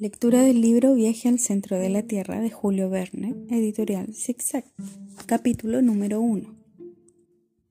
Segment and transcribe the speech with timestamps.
[0.00, 4.64] Lectura del libro Viaje al centro de la Tierra de Julio Verne, editorial Zigzag,
[5.26, 6.56] capítulo número 1.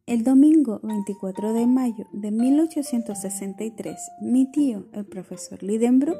[0.05, 6.19] El domingo 24 de mayo de 1863, mi tío, el profesor Lidenbrook,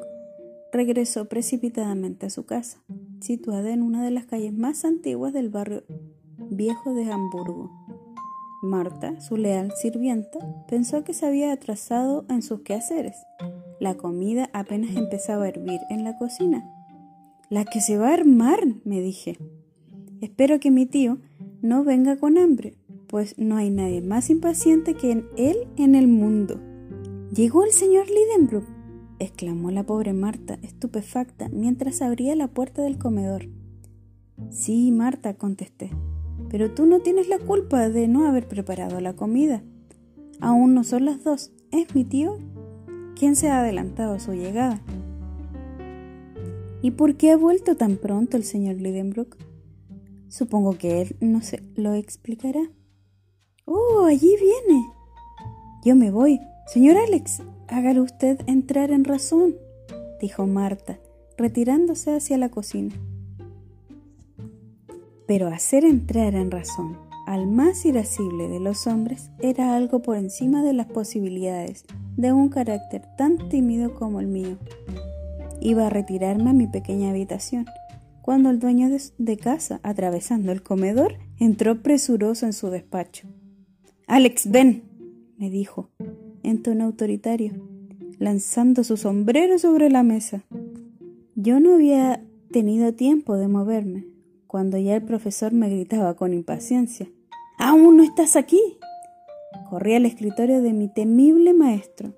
[0.72, 2.82] regresó precipitadamente a su casa,
[3.20, 5.84] situada en una de las calles más antiguas del barrio
[6.50, 7.70] viejo de Hamburgo.
[8.64, 13.14] Marta, su leal sirvienta, pensó que se había atrasado en sus quehaceres
[13.80, 16.64] la comida apenas empezaba a hervir en la cocina.
[17.48, 19.38] La que se va a armar, me dije.
[20.20, 21.18] Espero que mi tío
[21.62, 22.74] no venga con hambre,
[23.08, 26.60] pues no hay nadie más impaciente que él en el mundo.
[27.34, 28.66] Llegó el señor Lidenbrook,
[29.18, 33.48] exclamó la pobre Marta, estupefacta, mientras abría la puerta del comedor.
[34.50, 35.90] Sí, Marta, contesté,
[36.50, 39.62] pero tú no tienes la culpa de no haber preparado la comida.
[40.40, 41.52] Aún no son las dos.
[41.70, 42.38] Es mi tío
[43.18, 44.80] ¿Quién se ha adelantado a su llegada?
[46.82, 49.36] ¿Y por qué ha vuelto tan pronto el señor Lidenbrook?
[50.28, 52.70] Supongo que él no se lo explicará.
[53.66, 54.86] ¡Oh, allí viene!
[55.84, 56.40] Yo me voy.
[56.66, 59.56] Señor Alex, hágalo usted entrar en razón,
[60.20, 60.98] dijo Marta,
[61.36, 62.94] retirándose hacia la cocina.
[65.26, 70.62] Pero hacer entrar en razón al más irascible de los hombres era algo por encima
[70.62, 71.84] de las posibilidades
[72.16, 74.58] de un carácter tan tímido como el mío.
[75.60, 77.66] Iba a retirarme a mi pequeña habitación,
[78.22, 78.88] cuando el dueño
[79.18, 83.28] de, casa, atravesando el comedor, entró presuroso en su despacho.
[84.06, 84.84] Alex, ven,
[85.38, 85.90] me dijo,
[86.42, 87.52] en tono autoritario,
[88.18, 90.44] lanzando su sombrero sobre la mesa.
[91.34, 94.06] Yo no había tenido tiempo de moverme,
[94.50, 97.08] cuando ya el profesor me gritaba con impaciencia.
[97.56, 98.60] ¿Aún no estás aquí?
[99.68, 102.14] Corrí al escritorio de mi temible maestro.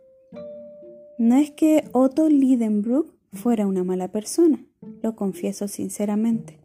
[1.18, 4.64] No es que Otto Lidenbrook fuera una mala persona,
[5.02, 6.58] lo confieso sinceramente.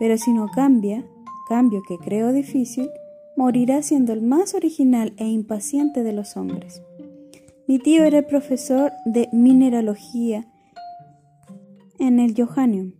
[0.00, 1.06] Pero si no cambia,
[1.48, 2.90] cambio que creo difícil,
[3.36, 6.82] morirá siendo el más original e impaciente de los hombres.
[7.68, 10.48] Mi tío era el profesor de mineralogía
[12.00, 12.97] en el Johannium.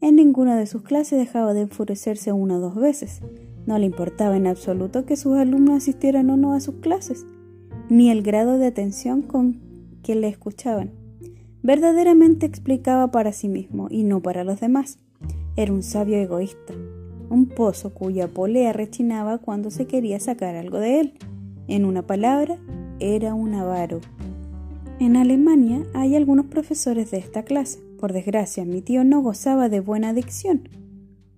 [0.00, 3.20] En ninguna de sus clases dejaba de enfurecerse una o dos veces,
[3.66, 7.26] no le importaba en absoluto que sus alumnos asistieran o no a sus clases,
[7.90, 9.60] ni el grado de atención con
[10.02, 10.92] que le escuchaban.
[11.62, 14.98] Verdaderamente explicaba para sí mismo y no para los demás.
[15.56, 16.72] Era un sabio egoísta,
[17.28, 21.12] un pozo cuya polea rechinaba cuando se quería sacar algo de él.
[21.68, 22.56] En una palabra,
[23.00, 24.00] era un avaro.
[24.98, 27.89] En Alemania hay algunos profesores de esta clase.
[28.00, 30.70] Por desgracia, mi tío no gozaba de buena dicción,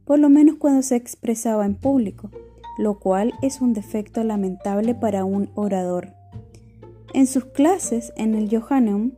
[0.05, 2.31] por lo menos cuando se expresaba en público,
[2.79, 6.15] lo cual es un defecto lamentable para un orador.
[7.15, 9.11] En sus clases en el Johanneum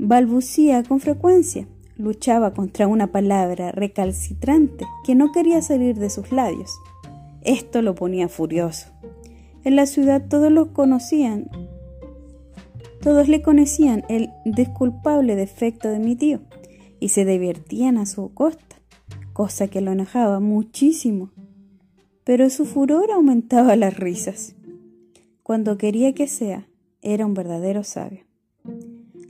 [0.00, 6.76] balbucía con frecuencia, luchaba contra una palabra recalcitrante que no quería salir de sus labios.
[7.42, 8.88] Esto lo ponía furioso.
[9.62, 11.48] En la ciudad todos lo conocían,
[13.00, 16.40] todos le conocían el disculpable defecto de mi tío
[17.02, 18.76] y se divertían a su costa
[19.32, 21.30] cosa que lo enojaba muchísimo.
[22.22, 24.54] Pero su furor aumentaba las risas.
[25.42, 26.68] Cuando quería que sea,
[27.00, 28.24] era un verdadero sabio.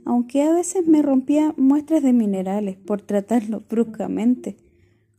[0.05, 4.57] Aunque a veces me rompía muestras de minerales por tratarlo bruscamente,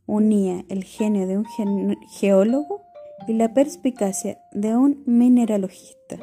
[0.05, 2.83] unía el genio de un geólogo
[3.27, 6.19] y la perspicacia de un mineralogista.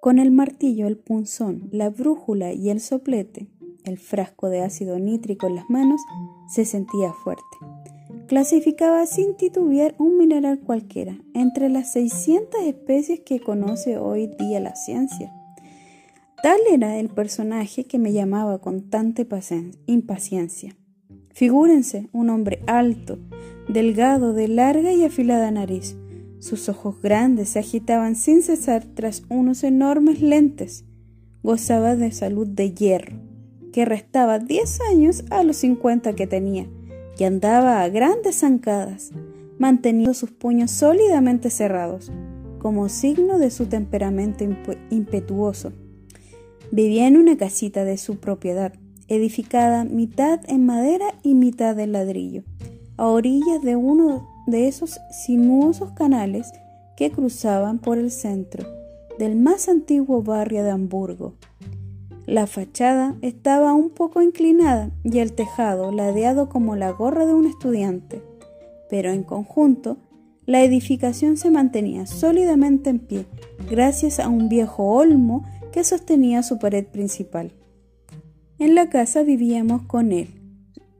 [0.00, 3.48] Con el martillo, el punzón, la brújula y el soplete,
[3.84, 6.00] el frasco de ácido nítrico en las manos,
[6.48, 7.42] se sentía fuerte.
[8.26, 14.76] Clasificaba sin titubear un mineral cualquiera entre las 600 especies que conoce hoy día la
[14.76, 15.32] ciencia.
[16.42, 19.26] Tal era el personaje que me llamaba con tanta
[19.86, 20.76] impaciencia.
[21.30, 23.18] Figúrense un hombre alto,
[23.68, 25.96] delgado, de larga y afilada nariz.
[26.38, 30.84] Sus ojos grandes se agitaban sin cesar tras unos enormes lentes.
[31.42, 33.27] Gozaba de salud de hierro
[33.78, 36.66] que restaba 10 años a los 50 que tenía,
[37.16, 39.12] y andaba a grandes zancadas,
[39.56, 42.10] manteniendo sus puños sólidamente cerrados,
[42.58, 44.42] como signo de su temperamento
[44.90, 45.72] impetuoso.
[46.72, 48.72] Vivía en una casita de su propiedad,
[49.06, 52.42] edificada mitad en madera y mitad en ladrillo,
[52.96, 56.50] a orillas de uno de esos sinuosos canales
[56.96, 58.66] que cruzaban por el centro
[59.20, 61.34] del más antiguo barrio de Hamburgo,
[62.28, 67.46] la fachada estaba un poco inclinada y el tejado ladeado como la gorra de un
[67.46, 68.22] estudiante,
[68.90, 69.96] pero en conjunto
[70.44, 73.24] la edificación se mantenía sólidamente en pie
[73.70, 77.54] gracias a un viejo olmo que sostenía su pared principal.
[78.58, 80.28] En la casa vivíamos con él,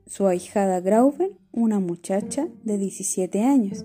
[0.06, 3.84] su ahijada Grauben, una muchacha de 17 años,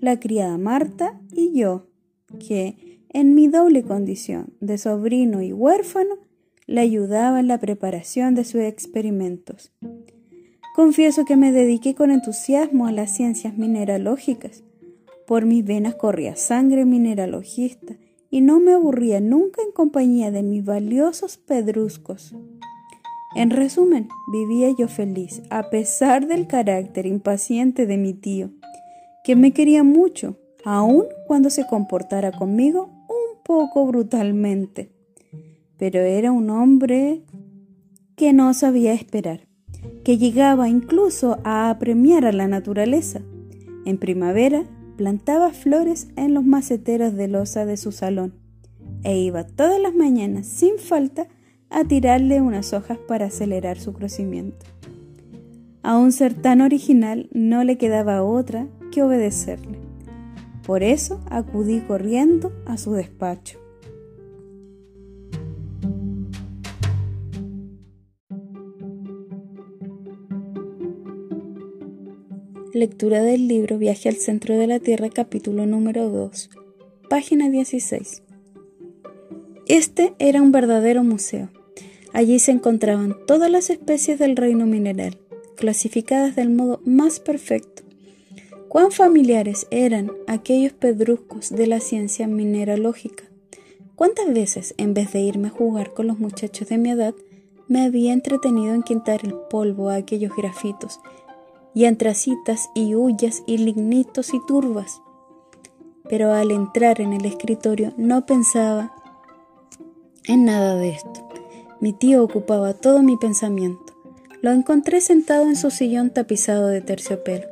[0.00, 1.86] la criada Marta y yo,
[2.38, 6.27] que, en mi doble condición de sobrino y huérfano,
[6.68, 9.72] le ayudaba en la preparación de sus experimentos.
[10.76, 14.62] Confieso que me dediqué con entusiasmo a las ciencias mineralógicas.
[15.26, 17.96] Por mis venas corría sangre mineralogista
[18.30, 22.36] y no me aburría nunca en compañía de mis valiosos pedruscos.
[23.34, 28.50] En resumen, vivía yo feliz, a pesar del carácter impaciente de mi tío,
[29.24, 30.36] que me quería mucho,
[30.66, 34.97] aun cuando se comportara conmigo un poco brutalmente.
[35.78, 37.22] Pero era un hombre
[38.16, 39.46] que no sabía esperar,
[40.04, 43.20] que llegaba incluso a apremiar a la naturaleza.
[43.84, 44.64] En primavera
[44.96, 48.34] plantaba flores en los maceteros de losa de su salón
[49.04, 51.28] e iba todas las mañanas sin falta
[51.70, 54.66] a tirarle unas hojas para acelerar su crecimiento.
[55.82, 59.78] A un ser tan original no le quedaba otra que obedecerle.
[60.66, 63.58] Por eso acudí corriendo a su despacho.
[72.78, 76.48] Lectura del libro Viaje al centro de la Tierra, capítulo número 2,
[77.10, 78.22] página 16.
[79.66, 81.48] Este era un verdadero museo.
[82.12, 85.18] Allí se encontraban todas las especies del reino mineral,
[85.56, 87.82] clasificadas del modo más perfecto.
[88.68, 93.24] Cuán familiares eran aquellos pedruscos de la ciencia mineralógica.
[93.96, 97.16] Cuántas veces, en vez de irme a jugar con los muchachos de mi edad,
[97.66, 101.00] me había entretenido en quitar el polvo a aquellos grafitos
[101.74, 105.00] y antracitas y huyas y lignitos y turbas.
[106.08, 108.92] Pero al entrar en el escritorio no pensaba
[110.26, 111.28] en nada de esto.
[111.80, 113.94] Mi tío ocupaba todo mi pensamiento.
[114.40, 117.46] Lo encontré sentado en su sillón tapizado de terciopelo,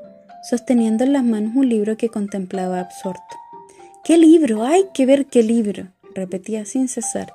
[0.49, 3.37] sosteniendo en las manos un libro que contemplaba absorto.
[4.05, 4.65] ¿Qué libro?
[4.65, 5.89] ¡Hay que ver qué libro!
[6.15, 7.35] repetía sin cesar.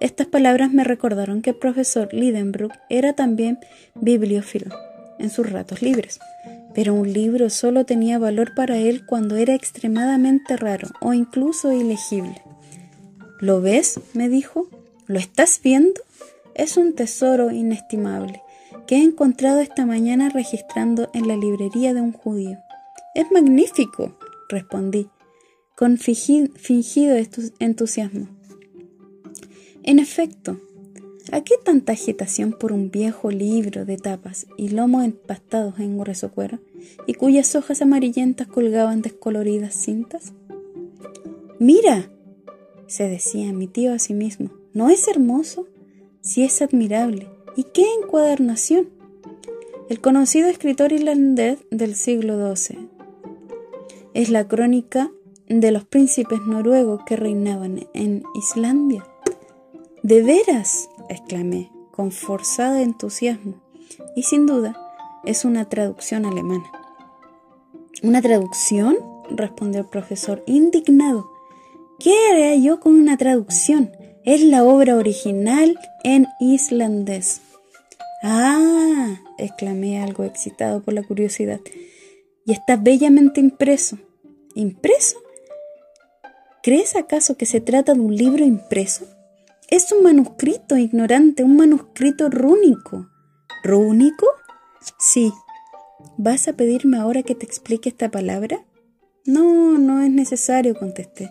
[0.00, 3.58] Estas palabras me recordaron que el profesor Lidenbrook era también
[3.94, 4.87] bibliófilo
[5.18, 6.20] en sus ratos libres,
[6.74, 12.42] pero un libro solo tenía valor para él cuando era extremadamente raro o incluso ilegible.
[13.40, 14.00] ¿Lo ves?
[14.14, 14.68] me dijo.
[15.06, 16.00] ¿Lo estás viendo?
[16.54, 18.42] Es un tesoro inestimable
[18.86, 22.58] que he encontrado esta mañana registrando en la librería de un judío.
[23.14, 24.18] Es magnífico,
[24.48, 25.08] respondí,
[25.76, 27.16] con fingido
[27.58, 28.28] entusiasmo.
[29.82, 30.60] En efecto,
[31.30, 36.30] ¿A qué tanta agitación por un viejo libro de tapas y lomos empastados en grueso
[36.30, 36.58] cuero
[37.06, 40.32] y cuyas hojas amarillentas colgaban descoloridas cintas?
[41.58, 42.10] Mira,
[42.86, 45.66] se decía mi tío a sí mismo, ¿no es hermoso?
[46.22, 47.28] Sí es admirable.
[47.56, 48.88] ¿Y qué encuadernación?
[49.90, 52.88] El conocido escritor irlandés del siglo XII.
[54.14, 55.10] Es la crónica
[55.48, 59.06] de los príncipes noruegos que reinaban en Islandia.
[60.02, 60.88] ¿De veras?
[61.08, 63.54] Exclamé, con forzado entusiasmo,
[64.14, 64.76] y sin duda
[65.24, 66.70] es una traducción alemana.
[68.02, 68.96] ¿Una traducción?
[69.30, 71.30] respondió el profesor, indignado.
[71.98, 73.90] ¿Qué haré yo con una traducción?
[74.24, 77.40] Es la obra original en islandés.
[78.22, 81.60] Ah, exclamé algo excitado por la curiosidad.
[82.46, 83.98] Y está bellamente impreso.
[84.54, 85.18] ¿Impreso?
[86.62, 89.06] ¿Crees acaso que se trata de un libro impreso?
[89.70, 93.10] Es un manuscrito ignorante, un manuscrito rúnico.
[93.62, 94.26] ¿Rúnico?
[94.98, 95.30] Sí.
[96.16, 98.64] ¿Vas a pedirme ahora que te explique esta palabra?
[99.26, 101.28] No, no es necesario, contesté,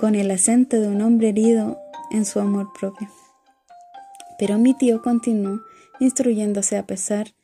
[0.00, 1.78] con el acento de un hombre herido
[2.10, 3.08] en su amor propio.
[4.36, 5.60] Pero mi tío continuó
[6.00, 7.34] instruyéndose a pesar,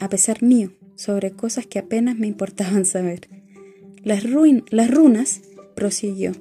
[0.00, 3.28] a pesar mío, sobre cosas que apenas me importaban saber.
[4.02, 5.42] Las, las runas,
[5.74, 6.32] prosiguió,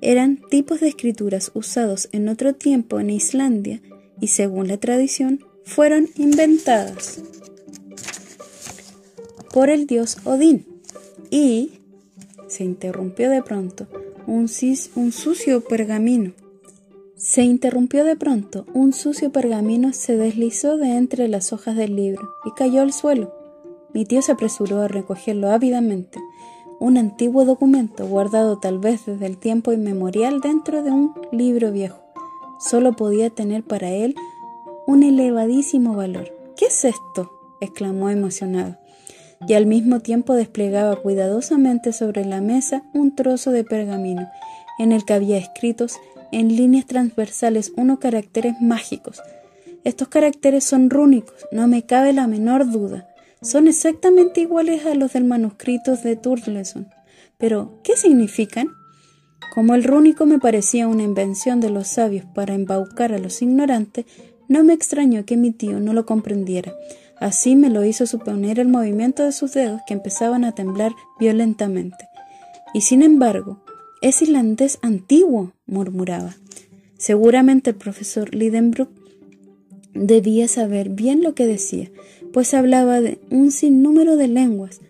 [0.00, 3.80] eran tipos de escrituras usados en otro tiempo en Islandia
[4.20, 7.20] y según la tradición fueron inventadas
[9.52, 10.66] por el dios Odín.
[11.30, 11.72] Y
[12.46, 13.86] se interrumpió de pronto
[14.26, 14.48] un,
[14.94, 16.32] un sucio pergamino.
[17.16, 22.28] Se interrumpió de pronto, un sucio pergamino se deslizó de entre las hojas del libro
[22.44, 23.34] y cayó al suelo.
[23.94, 26.18] Mi tío se apresuró a recogerlo ávidamente
[26.78, 31.98] un antiguo documento guardado tal vez desde el tiempo inmemorial dentro de un libro viejo.
[32.58, 34.14] Solo podía tener para él
[34.86, 36.32] un elevadísimo valor.
[36.56, 37.32] ¿Qué es esto?
[37.60, 38.76] exclamó emocionado,
[39.46, 44.28] y al mismo tiempo desplegaba cuidadosamente sobre la mesa un trozo de pergamino
[44.78, 45.98] en el que había escritos
[46.32, 49.22] en líneas transversales unos caracteres mágicos.
[49.84, 53.08] Estos caracteres son rúnicos, no me cabe la menor duda.
[53.46, 56.88] Son exactamente iguales a los del manuscrito de Turleson.
[57.38, 58.66] Pero, ¿qué significan?
[59.54, 64.04] Como el rúnico me parecía una invención de los sabios para embaucar a los ignorantes,
[64.48, 66.72] no me extrañó que mi tío no lo comprendiera.
[67.20, 72.08] Así me lo hizo suponer el movimiento de sus dedos que empezaban a temblar violentamente.
[72.74, 73.62] Y sin embargo,
[74.02, 76.34] es irlandés antiguo, murmuraba.
[76.98, 78.90] Seguramente el profesor Lidenbrook
[79.94, 81.90] debía saber bien lo que decía,
[82.32, 84.80] pues hablaba de un sinnúmero de lenguas.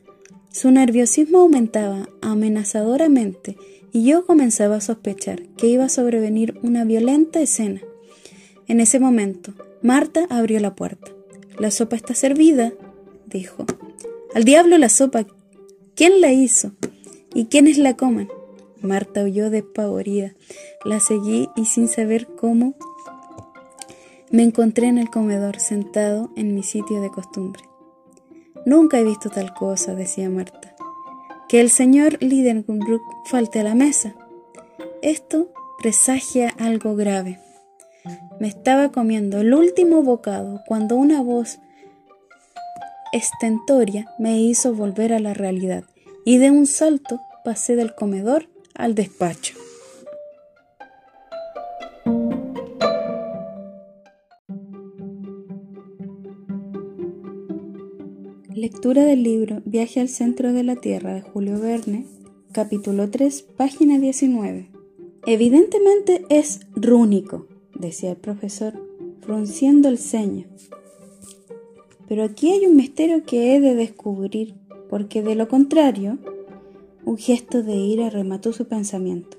[0.51, 3.57] Su nerviosismo aumentaba amenazadoramente
[3.93, 7.81] y yo comenzaba a sospechar que iba a sobrevenir una violenta escena.
[8.69, 11.13] En ese momento, Marta abrió la puerta.
[11.59, 12.73] La sopa está servida,
[13.27, 13.65] dijo.
[14.35, 15.27] Al diablo la sopa.
[15.95, 16.73] ¿Quién la hizo?
[17.33, 18.29] ¿Y quiénes la coman?
[18.83, 20.35] Marta huyó despavorida.
[20.85, 22.75] La seguí y sin saber cómo
[24.31, 27.63] me encontré en el comedor sentado en mi sitio de costumbre.
[28.65, 30.77] Nunca he visto tal cosa, decía Marta
[31.49, 34.15] que el señor Lidenbrook falte a la mesa.
[35.03, 37.39] Esto presagia algo grave.
[38.41, 41.59] Me estaba comiendo el último bocado cuando una voz
[43.13, 45.85] estentoria me hizo volver a la realidad
[46.25, 49.56] y de un salto pasé del comedor al despacho.
[58.69, 62.05] Lectura del libro Viaje al centro de la Tierra de Julio Verne,
[62.51, 64.73] capítulo 3, página 19.
[65.25, 67.47] Evidentemente es rúnico,
[67.79, 68.75] decía el profesor,
[69.21, 70.47] frunciendo el ceño.
[72.09, 74.57] Pero aquí hay un misterio que he de descubrir,
[74.91, 76.19] porque de lo contrario,
[77.05, 79.37] un gesto de ira remató su pensamiento.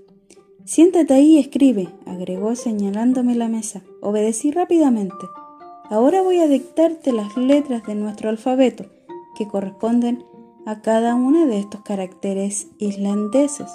[0.63, 3.83] Siéntate ahí y escribe, agregó señalándome la mesa.
[3.99, 5.25] Obedecí rápidamente.
[5.89, 8.85] Ahora voy a dictarte las letras de nuestro alfabeto
[9.37, 10.25] que corresponden
[10.65, 13.69] a cada uno de estos caracteres islandeses.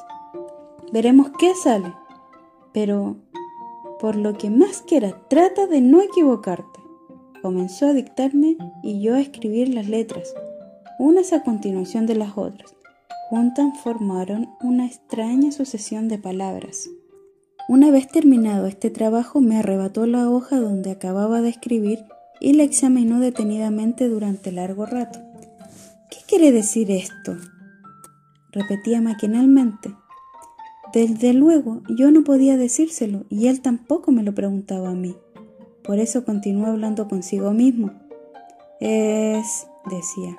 [0.93, 1.95] Veremos qué sale,
[2.73, 3.17] pero
[4.01, 6.81] por lo que más quiera, trata de no equivocarte.
[7.41, 10.35] Comenzó a dictarme y yo a escribir las letras,
[10.99, 12.75] unas a continuación de las otras.
[13.31, 16.91] Juntas formaron una extraña sucesión de palabras.
[17.69, 22.05] Una vez terminado este trabajo me arrebató la hoja donde acababa de escribir
[22.41, 25.32] y la examinó detenidamente durante largo rato
[26.27, 27.37] quiere decir esto?
[28.53, 29.95] repetía maquinalmente.
[30.93, 35.17] Desde luego yo no podía decírselo y él tampoco me lo preguntaba a mí.
[35.83, 37.93] Por eso continuó hablando consigo mismo.
[38.79, 40.37] Es, decía,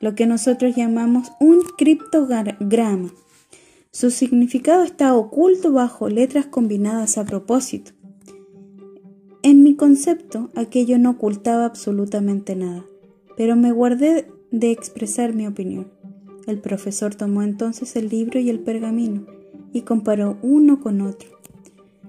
[0.00, 3.10] lo que nosotros llamamos un criptograma.
[3.90, 7.92] Su significado está oculto bajo letras combinadas a propósito.
[9.42, 12.84] En mi concepto, aquello no ocultaba absolutamente nada,
[13.36, 14.26] pero me guardé
[14.58, 15.88] de expresar mi opinión.
[16.46, 19.26] El profesor tomó entonces el libro y el pergamino
[19.72, 21.28] y comparó uno con otro.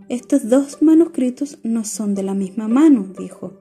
[0.07, 3.53] Estos dos manuscritos no son de la misma mano, dijo.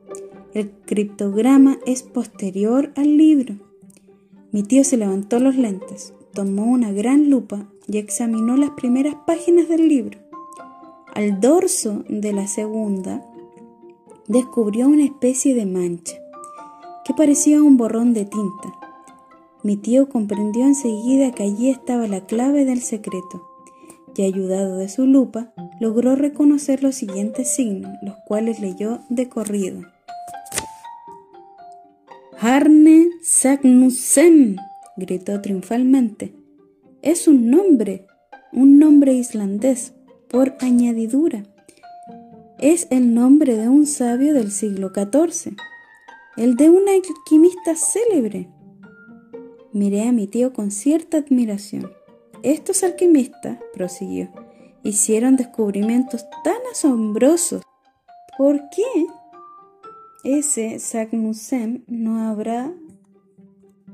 [0.55, 3.57] El criptograma es posterior al libro.
[4.53, 9.69] Mi tío se levantó los lentes, tomó una gran lupa y examinó las primeras páginas
[9.69, 10.19] del libro.
[11.15, 13.25] Al dorso de la segunda
[14.29, 16.17] descubrió una especie de mancha
[17.07, 18.75] que parecía un borrón de tinta.
[19.63, 23.49] Mi tío comprendió enseguida que allí estaba la clave del secreto,
[24.17, 29.83] y ayudado de su lupa, logró reconocer los siguientes signos, los cuales leyó de corrido.
[32.41, 34.57] Harne Sagnusem,
[34.97, 36.35] gritó triunfalmente.
[37.03, 38.07] Es un nombre,
[38.53, 39.93] un nombre islandés,
[40.29, 41.45] por añadidura.
[42.59, 45.57] Es el nombre de un sabio del siglo XIV
[46.37, 48.49] el de un alquimista célebre.
[49.73, 51.91] Miré a mi tío con cierta admiración.
[52.43, 54.29] Estos alquimistas, prosiguió,
[54.83, 57.63] hicieron descubrimientos tan asombrosos.
[58.37, 59.07] ¿Por qué?
[60.25, 62.73] Ese Sagnusem no habrá,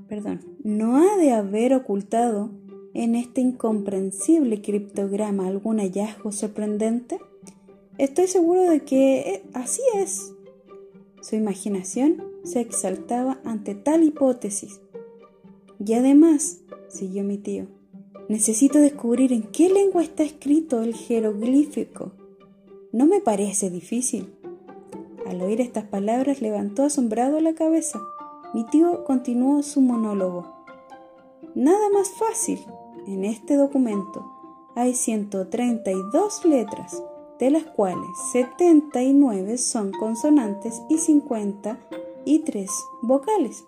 [0.08, 2.50] perdón, no ha de haber ocultado
[2.94, 7.20] en este incomprensible criptograma algún hallazgo sorprendente.
[7.99, 10.32] Estoy seguro de que eh, así es.
[11.20, 14.80] Su imaginación se exaltaba ante tal hipótesis.
[15.84, 17.66] Y además, siguió mi tío,
[18.28, 22.12] necesito descubrir en qué lengua está escrito el jeroglífico.
[22.92, 24.32] No me parece difícil.
[25.26, 28.00] Al oír estas palabras levantó asombrado la cabeza.
[28.54, 30.52] Mi tío continuó su monólogo.
[31.54, 32.58] Nada más fácil.
[33.06, 34.25] En este documento
[34.75, 37.02] hay 132 letras.
[37.38, 40.99] de las cuales 79 son consonantes y
[42.25, 42.71] 53
[43.02, 43.64] vocales.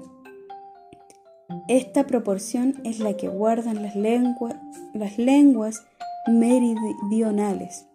[1.68, 5.84] Esta proporción es la que guardan las, las lenguas
[6.26, 7.87] meridionales.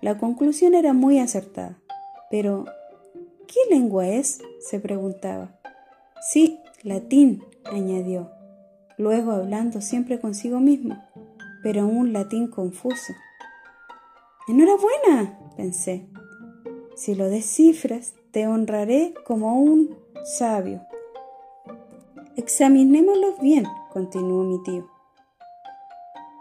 [0.00, 1.78] La conclusión era muy acertada.
[2.30, 2.66] Pero,
[3.46, 4.40] ¿qué lengua es?
[4.60, 5.58] se preguntaba.
[6.20, 8.30] Sí, latín, añadió,
[8.96, 10.96] luego hablando siempre consigo mismo,
[11.62, 13.12] pero un latín confuso.
[14.48, 16.06] Enhorabuena, pensé.
[16.96, 20.82] Si lo descifras, te honraré como un sabio.
[22.36, 24.90] Examinémoslos bien, continuó mi tío.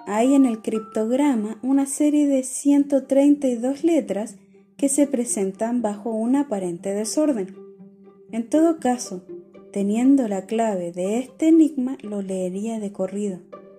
[0.07, 4.37] Hay en el criptograma una serie de 132 letras
[4.75, 7.55] que se presentan bajo un aparente desorden.
[8.31, 9.23] En todo caso,
[9.71, 13.37] teniendo la clave de este enigma, lo leería de corrido.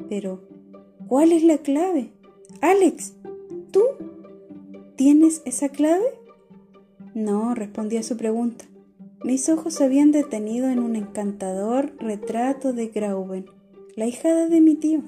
[0.08, 0.40] Pero,
[1.08, 2.12] ¿cuál es la clave?
[2.60, 3.14] Alex,
[3.72, 3.82] ¿tú
[4.94, 6.23] tienes esa clave?
[7.14, 8.64] No, respondí a su pregunta.
[9.22, 13.46] Mis ojos se habían detenido en un encantador retrato de Grauben,
[13.94, 15.02] la hijada de mi tío.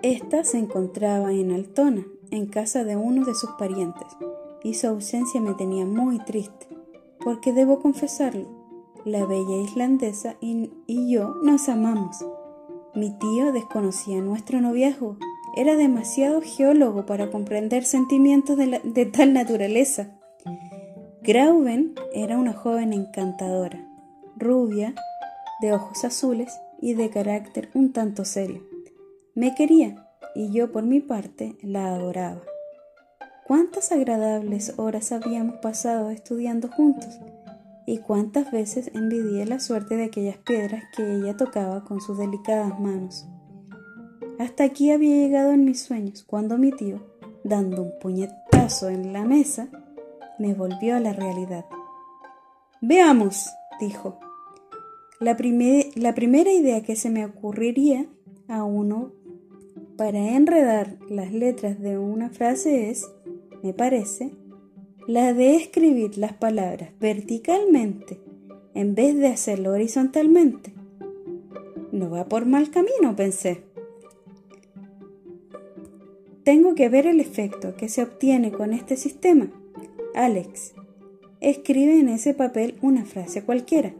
[0.00, 4.08] Esta se encontraba en Altona, en casa de uno de sus parientes,
[4.64, 6.66] y su ausencia me tenía muy triste,
[7.22, 8.48] porque debo confesarlo,
[9.04, 12.24] la bella islandesa y, yo nos amamos.
[12.94, 15.18] Mi tío desconocía nuestro noviazgo,
[15.54, 20.18] era demasiado geólogo para comprender sentimientos de, de tal naturaleza.
[21.26, 23.84] Grauben era una joven encantadora,
[24.36, 24.94] rubia,
[25.60, 28.62] de ojos azules y de carácter un tanto serio.
[29.34, 30.06] Me quería
[30.36, 32.42] y yo por mi parte la adoraba.
[33.44, 37.18] Cuántas agradables horas habíamos pasado estudiando juntos
[37.86, 42.78] y cuántas veces envidié la suerte de aquellas piedras que ella tocaba con sus delicadas
[42.78, 43.26] manos.
[44.38, 47.04] Hasta aquí había llegado en mis sueños cuando mi tío,
[47.42, 49.68] dando un puñetazo en la mesa,
[50.38, 51.66] me volvió a la realidad.
[52.80, 53.48] Veamos,
[53.80, 54.18] dijo.
[55.18, 55.36] La,
[55.94, 58.06] la primera idea que se me ocurriría
[58.48, 59.12] a uno
[59.96, 63.10] para enredar las letras de una frase es,
[63.62, 64.32] me parece,
[65.06, 68.20] la de escribir las palabras verticalmente
[68.74, 70.74] en vez de hacerlo horizontalmente.
[71.92, 73.62] No va por mal camino, pensé.
[76.44, 79.50] Tengo que ver el efecto que se obtiene con este sistema.
[80.16, 80.72] Alex,
[81.42, 83.92] escribe en ese papel una frase cualquiera,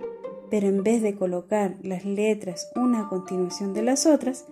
[0.51, 4.47] pero en vez de colocar las letras una a continuación de las otras,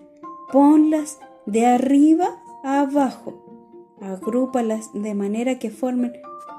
[0.52, 3.96] ponlas de arriba a abajo.
[4.02, 6.12] Agrúpalas de manera que formen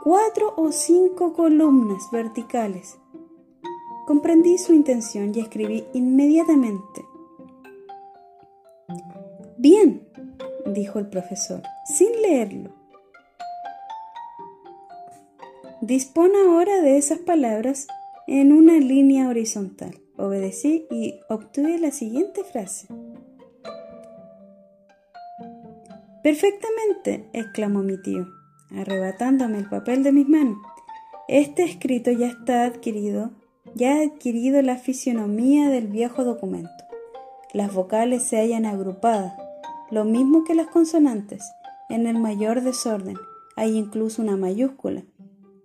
[0.03, 2.97] cuatro o cinco columnas verticales.
[4.07, 7.05] Comprendí su intención y escribí inmediatamente.
[9.57, 10.07] Bien,
[10.65, 11.61] dijo el profesor,
[11.95, 12.74] sin leerlo.
[15.87, 17.85] Dispón ahora de esas palabras
[18.25, 20.01] en una línea horizontal.
[20.17, 22.87] Obedecí y obtuve la siguiente frase.
[26.23, 28.25] Perfectamente, exclamó mi tío,
[28.71, 30.57] arrebatándome el papel de mis manos.
[31.27, 33.33] Este escrito ya está adquirido,
[33.75, 36.71] ya ha adquirido la fisionomía del viejo documento.
[37.53, 39.33] Las vocales se hallan agrupadas,
[39.91, 41.43] lo mismo que las consonantes,
[41.89, 43.17] en el mayor desorden.
[43.55, 45.03] Hay incluso una mayúscula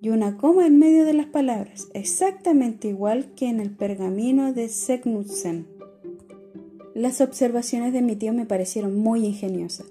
[0.01, 4.69] y una coma en medio de las palabras, exactamente igual que en el pergamino de
[4.69, 5.67] Seknutsen.
[6.95, 9.87] Las observaciones de mi tío me parecieron muy ingeniosas.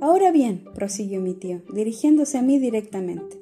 [0.00, 3.38] Ahora bien, prosiguió mi tío, dirigiéndose a mí directamente,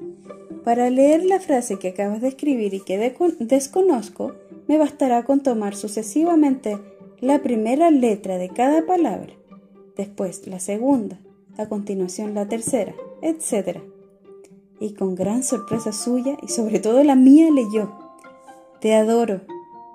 [0.65, 2.99] para leer la frase que acabas de escribir y que
[3.41, 4.35] desconozco,
[4.67, 6.79] me bastará con tomar sucesivamente
[7.21, 9.33] la primera letra de cada palabra,
[9.97, 11.21] después la segunda,
[11.57, 13.79] a continuación la tercera, etc.
[14.79, 17.91] Y con gran sorpresa suya y sobre todo la mía leyó,
[18.81, 19.41] Te adoro,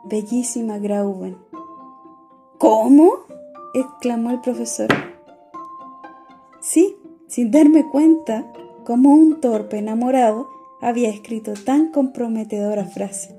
[0.05, 1.37] bellísima Grauben.
[2.57, 3.11] ¿Cómo?
[3.73, 4.89] exclamó el profesor.
[6.59, 8.51] Sí, sin darme cuenta,
[8.85, 10.47] como un torpe enamorado,
[10.81, 13.35] había escrito tan comprometedora frase.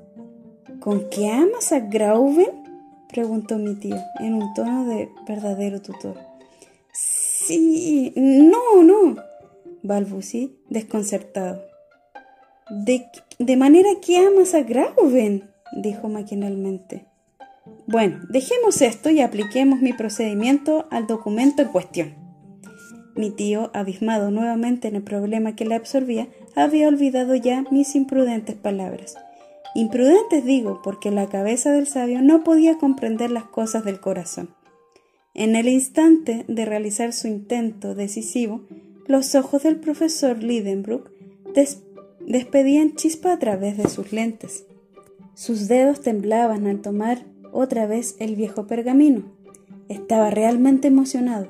[0.81, 2.63] ¿Con qué amas a Grauben?
[3.09, 6.17] preguntó mi tío, en un tono de verdadero tutor.
[6.93, 9.17] Sí, no, no,
[9.83, 11.63] balbucí desconcertado.
[12.71, 13.05] De,
[13.39, 17.07] de manera que amas a Grauben, dijo maquinalmente.
[17.87, 22.15] Bueno, dejemos esto y apliquemos mi procedimiento al documento en cuestión.
[23.15, 28.57] Mi tío, abismado nuevamente en el problema que le absorbía, había olvidado ya mis imprudentes
[28.57, 29.17] palabras.
[29.75, 34.55] Imprudentes digo, porque la cabeza del sabio no podía comprender las cosas del corazón.
[35.35, 38.63] En el instante de realizar su intento decisivo,
[39.07, 41.11] los ojos del profesor Lidenbrook
[42.21, 44.65] despedían chispa a través de sus lentes.
[45.35, 49.25] Sus dedos temblaban al tomar otra vez el viejo pergamino.
[49.89, 51.49] Estaba realmente emocionado.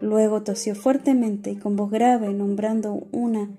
[0.00, 3.50] Luego tosió fuertemente y con voz grave, nombrando una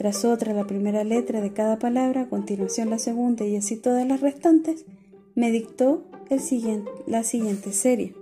[0.00, 4.08] tras otra la primera letra de cada palabra, a continuación la segunda y así todas
[4.08, 4.86] las restantes,
[5.34, 8.14] me dictó el siguiente, la siguiente serie.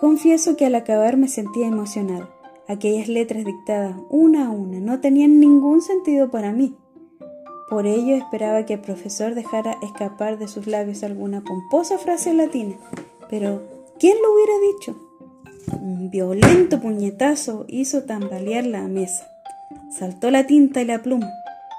[0.00, 2.37] Confieso que al acabar me sentía emocionado.
[2.68, 6.76] Aquellas letras dictadas una a una no tenían ningún sentido para mí.
[7.70, 12.76] Por ello esperaba que el profesor dejara escapar de sus labios alguna pomposa frase latina.
[13.30, 13.62] Pero,
[13.98, 15.08] ¿quién lo hubiera dicho?
[15.80, 19.28] Un violento puñetazo hizo tambalear la mesa.
[19.90, 21.30] Saltó la tinta y la pluma.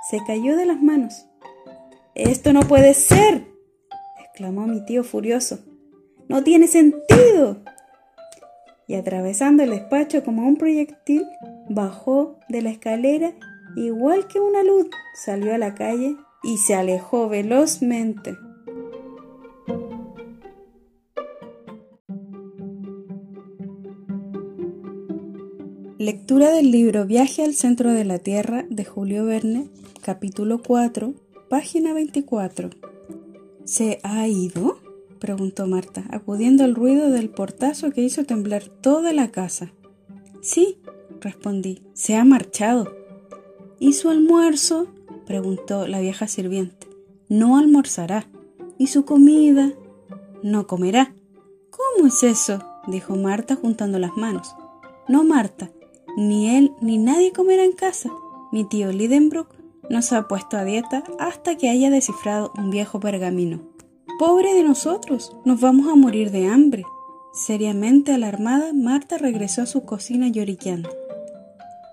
[0.09, 1.25] Se cayó de las manos.
[2.15, 3.45] Esto no puede ser.
[4.23, 5.59] exclamó mi tío furioso.
[6.27, 7.57] No tiene sentido.
[8.89, 11.23] Y atravesando el despacho como un proyectil,
[11.69, 13.33] bajó de la escalera
[13.75, 18.35] igual que una luz, salió a la calle y se alejó velozmente.
[25.99, 29.67] Lectura del libro Viaje al centro de la Tierra de Julio Verne,
[30.01, 31.13] capítulo 4,
[31.47, 32.71] página 24.
[33.65, 34.88] ¿Se ha ido?
[35.19, 39.71] Preguntó Marta, acudiendo al ruido del portazo que hizo temblar toda la casa.
[40.41, 40.77] Sí,
[41.19, 42.95] respondí, se ha marchado.
[43.79, 44.87] ¿Y su almuerzo?
[45.25, 46.87] preguntó la vieja sirviente.
[47.27, 48.27] No almorzará.
[48.77, 49.73] ¿Y su comida?
[50.41, 51.13] No comerá.
[51.69, 52.63] ¿Cómo es eso?
[52.87, 54.55] dijo Marta juntando las manos.
[55.07, 55.69] No, Marta,
[56.17, 58.09] ni él ni nadie comerá en casa.
[58.51, 59.53] Mi tío Lidenbrook
[59.89, 63.68] no se ha puesto a dieta hasta que haya descifrado un viejo pergamino.
[64.19, 66.83] Pobre de nosotros, nos vamos a morir de hambre.
[67.31, 70.89] Seriamente alarmada, Marta regresó a su cocina lloriqueando.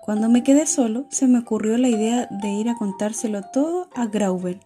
[0.03, 4.07] Cuando me quedé solo, se me ocurrió la idea de ir a contárselo todo a
[4.07, 4.59] Grauben.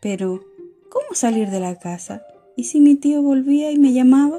[0.00, 0.44] Pero,
[0.90, 2.22] ¿cómo salir de la casa?
[2.54, 4.38] ¿Y si mi tío volvía y me llamaba?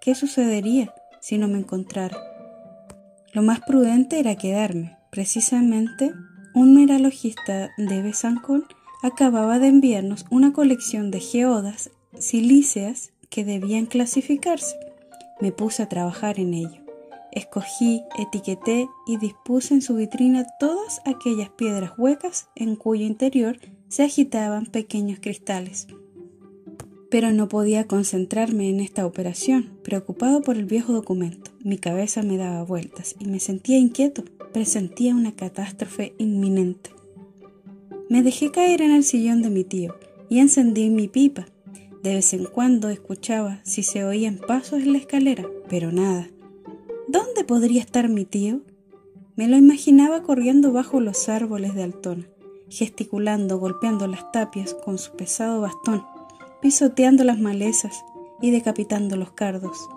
[0.00, 2.16] ¿Qué sucedería si no me encontrara?
[3.32, 4.96] Lo más prudente era quedarme.
[5.10, 6.12] Precisamente,
[6.54, 8.64] un meralogista de Besancon
[9.02, 11.90] acababa de enviarnos una colección de geodas
[12.22, 14.76] silíceas que debían clasificarse.
[15.40, 16.80] Me puse a trabajar en ello.
[17.32, 23.58] Escogí, etiqueté y dispuse en su vitrina todas aquellas piedras huecas en cuyo interior
[23.88, 25.88] se agitaban pequeños cristales.
[27.10, 31.50] Pero no podía concentrarme en esta operación, preocupado por el viejo documento.
[31.62, 36.90] Mi cabeza me daba vueltas y me sentía inquieto, presentía una catástrofe inminente.
[38.08, 39.96] Me dejé caer en el sillón de mi tío
[40.28, 41.46] y encendí mi pipa.
[42.02, 46.28] De vez en cuando escuchaba si se oían pasos en la escalera, pero nada.
[47.06, 48.62] ¿Dónde podría estar mi tío?
[49.36, 52.28] Me lo imaginaba corriendo bajo los árboles de Altona,
[52.68, 56.04] gesticulando, golpeando las tapias con su pesado bastón,
[56.60, 58.04] pisoteando las malezas
[58.40, 59.88] y decapitando los cardos.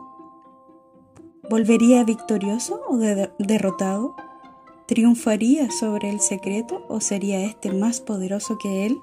[1.49, 4.15] ¿Volvería victorioso o derrotado?
[4.87, 8.99] ¿Triunfaría sobre el secreto o sería éste más poderoso que él?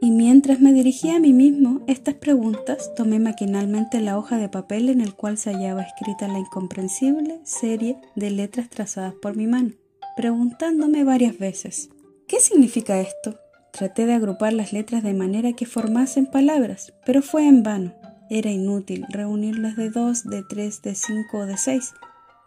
[0.00, 4.88] Y mientras me dirigía a mí mismo estas preguntas, tomé maquinalmente la hoja de papel
[4.88, 9.70] en el cual se hallaba escrita la incomprensible serie de letras trazadas por mi mano,
[10.16, 11.88] preguntándome varias veces,
[12.26, 13.38] ¿qué significa esto?
[13.72, 17.92] Traté de agrupar las letras de manera que formasen palabras, pero fue en vano.
[18.30, 21.92] Era inútil reunirlas de dos, de tres, de cinco o de seis.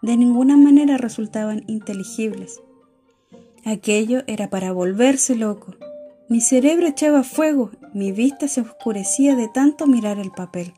[0.01, 2.62] De ninguna manera resultaban inteligibles.
[3.65, 5.75] Aquello era para volverse loco,
[6.30, 10.74] mi cerebro echaba fuego, mi vista se oscurecía de tanto mirar el papel.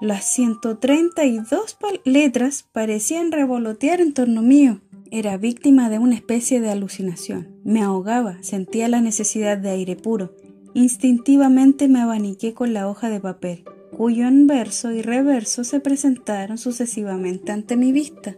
[0.00, 4.80] Las 132 letras parecían revolotear en torno mío.
[5.12, 7.60] Era víctima de una especie de alucinación.
[7.62, 10.34] Me ahogaba, sentía la necesidad de aire puro.
[10.74, 13.64] Instintivamente me abaniqué con la hoja de papel,
[13.96, 18.36] cuyo anverso y reverso se presentaron sucesivamente ante mi vista.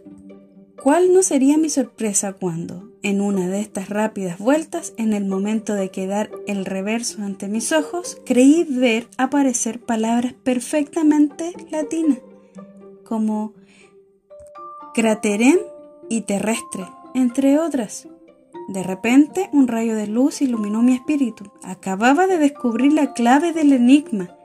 [0.81, 5.73] ¿Cuál no sería mi sorpresa cuando, en una de estas rápidas vueltas, en el momento
[5.73, 12.19] de quedar el reverso ante mis ojos, creí ver aparecer palabras perfectamente latinas,
[13.05, 13.53] como
[14.93, 15.57] craterem
[16.09, 18.09] y terrestre, entre otras.
[18.67, 21.49] De repente, un rayo de luz iluminó mi espíritu.
[21.63, 24.35] Acababa de descubrir la clave del enigma.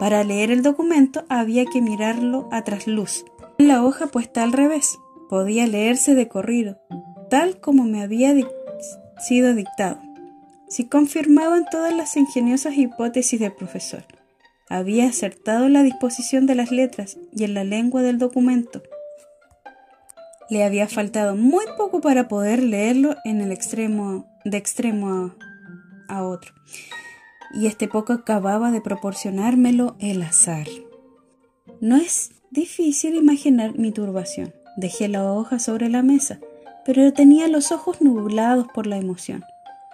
[0.00, 3.24] Para leer el documento había que mirarlo a trasluz,
[3.58, 6.78] la hoja puesta al revés podía leerse de corrido,
[7.28, 8.34] tal como me había
[9.18, 10.00] sido dictado.
[10.68, 14.04] Si confirmaban todas las ingeniosas hipótesis del profesor.
[14.68, 18.82] Había acertado la disposición de las letras y en la lengua del documento.
[20.50, 25.34] Le había faltado muy poco para poder leerlo en el extremo, de extremo
[26.08, 26.52] a, a otro.
[27.54, 30.66] Y este poco acababa de proporcionármelo el azar.
[31.80, 34.52] No es difícil imaginar mi turbación.
[34.76, 36.40] Dejé la hoja sobre la mesa,
[36.88, 39.44] pero tenía los ojos nublados por la emoción.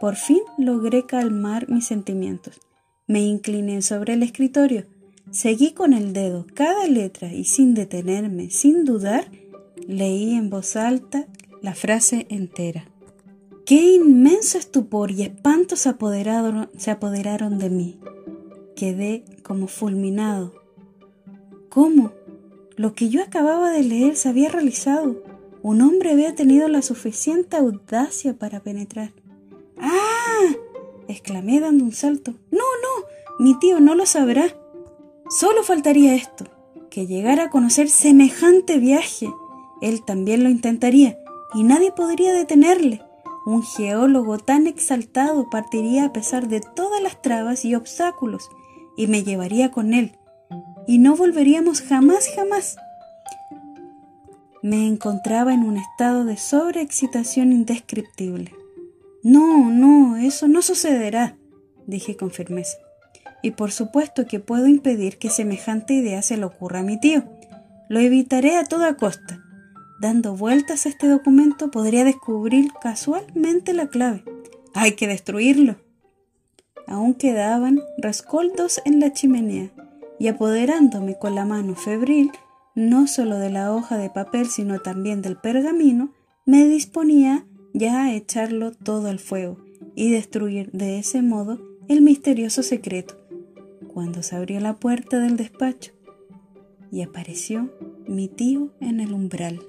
[0.00, 2.60] Por fin logré calmar mis sentimientos.
[3.08, 4.84] Me incliné sobre el escritorio,
[5.32, 9.28] seguí con el dedo cada letra y sin detenerme, sin dudar,
[9.88, 11.26] Leí en voz alta
[11.62, 12.84] la frase entera.
[13.66, 17.98] Qué inmenso estupor y espanto se apoderaron, se apoderaron de mí.
[18.76, 20.54] Quedé como fulminado.
[21.68, 22.12] ¿Cómo?
[22.76, 25.33] Lo que yo acababa de leer se había realizado.
[25.64, 29.12] Un hombre había tenido la suficiente audacia para penetrar.
[29.78, 30.52] ¡Ah!
[31.08, 32.34] exclamé dando un salto.
[32.52, 33.06] No, no,
[33.38, 34.44] mi tío no lo sabrá.
[35.28, 36.44] Solo faltaría esto,
[36.90, 39.28] que llegara a conocer semejante viaje
[39.80, 41.18] él también lo intentaría
[41.52, 43.02] y nadie podría detenerle.
[43.46, 48.48] Un geólogo tan exaltado partiría a pesar de todas las trabas y obstáculos
[48.96, 50.16] y me llevaría con él
[50.86, 52.76] y no volveríamos jamás, jamás.
[54.64, 58.54] Me encontraba en un estado de sobreexcitación indescriptible.
[59.22, 61.36] No, no, eso no sucederá,
[61.86, 62.78] dije con firmeza.
[63.42, 67.24] Y por supuesto que puedo impedir que semejante idea se le ocurra a mi tío.
[67.90, 69.44] Lo evitaré a toda costa.
[70.00, 74.24] Dando vueltas a este documento podría descubrir casualmente la clave.
[74.72, 75.76] Hay que destruirlo.
[76.86, 79.68] Aún quedaban rescoldos en la chimenea,
[80.18, 82.32] y apoderándome con la mano febril,
[82.74, 86.12] no solo de la hoja de papel, sino también del pergamino,
[86.44, 89.58] me disponía ya a echarlo todo al fuego
[89.94, 93.16] y destruir de ese modo el misterioso secreto,
[93.92, 95.92] cuando se abrió la puerta del despacho
[96.90, 97.72] y apareció
[98.06, 99.60] mi tío en el umbral.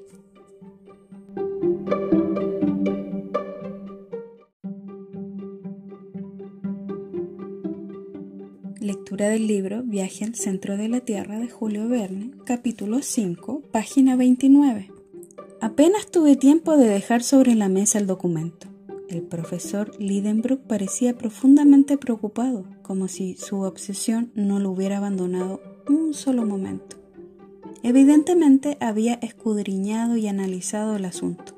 [9.15, 14.91] Del libro Viaje al centro de la Tierra de Julio Verne, capítulo 5, página 29.
[15.61, 18.67] Apenas tuve tiempo de dejar sobre la mesa el documento.
[19.07, 26.13] El profesor Lidenbrook parecía profundamente preocupado, como si su obsesión no lo hubiera abandonado un
[26.13, 26.97] solo momento.
[27.83, 31.53] Evidentemente había escudriñado y analizado el asunto,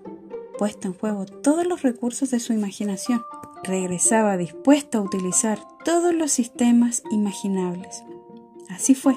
[0.60, 3.24] puesto en juego todos los recursos de su imaginación
[3.64, 5.58] regresaba dispuesta a utilizar
[5.88, 8.04] todos los sistemas imaginables.
[8.70, 9.16] Así fue.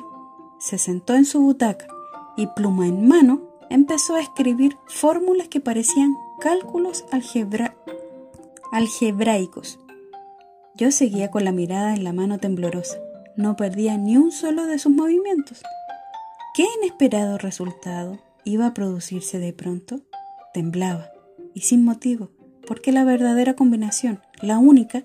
[0.61, 1.89] Se sentó en su butaca
[2.37, 7.05] y pluma en mano empezó a escribir fórmulas que parecían cálculos
[8.71, 9.81] algebraicos.
[10.77, 13.01] Yo seguía con la mirada en la mano temblorosa.
[13.35, 15.65] No perdía ni un solo de sus movimientos.
[16.55, 20.03] ¿Qué inesperado resultado iba a producirse de pronto?
[20.55, 21.11] Temblaba,
[21.53, 22.31] y sin motivo,
[22.65, 25.03] porque la verdadera combinación, la única,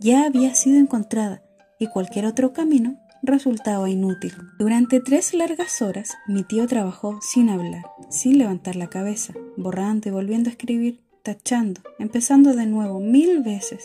[0.00, 1.42] ya había sido encontrada
[1.78, 4.32] y cualquier otro camino resultaba inútil.
[4.58, 10.12] Durante tres largas horas mi tío trabajó sin hablar, sin levantar la cabeza, borrando y
[10.12, 13.84] volviendo a escribir, tachando, empezando de nuevo mil veces.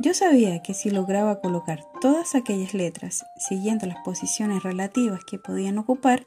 [0.00, 5.78] Yo sabía que si lograba colocar todas aquellas letras siguiendo las posiciones relativas que podían
[5.78, 6.26] ocupar,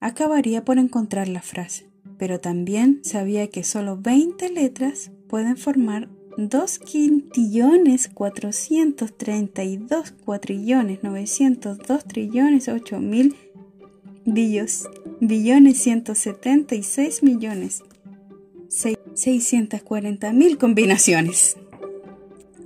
[0.00, 6.78] acabaría por encontrar la frase pero también sabía que solo 20 letras pueden formar 2
[6.78, 13.36] quintillones 432 cuatrillones 902 trillones 8 mil
[14.24, 14.88] billos,
[15.20, 17.82] billones 176 millones
[18.68, 21.56] 640 mil combinaciones.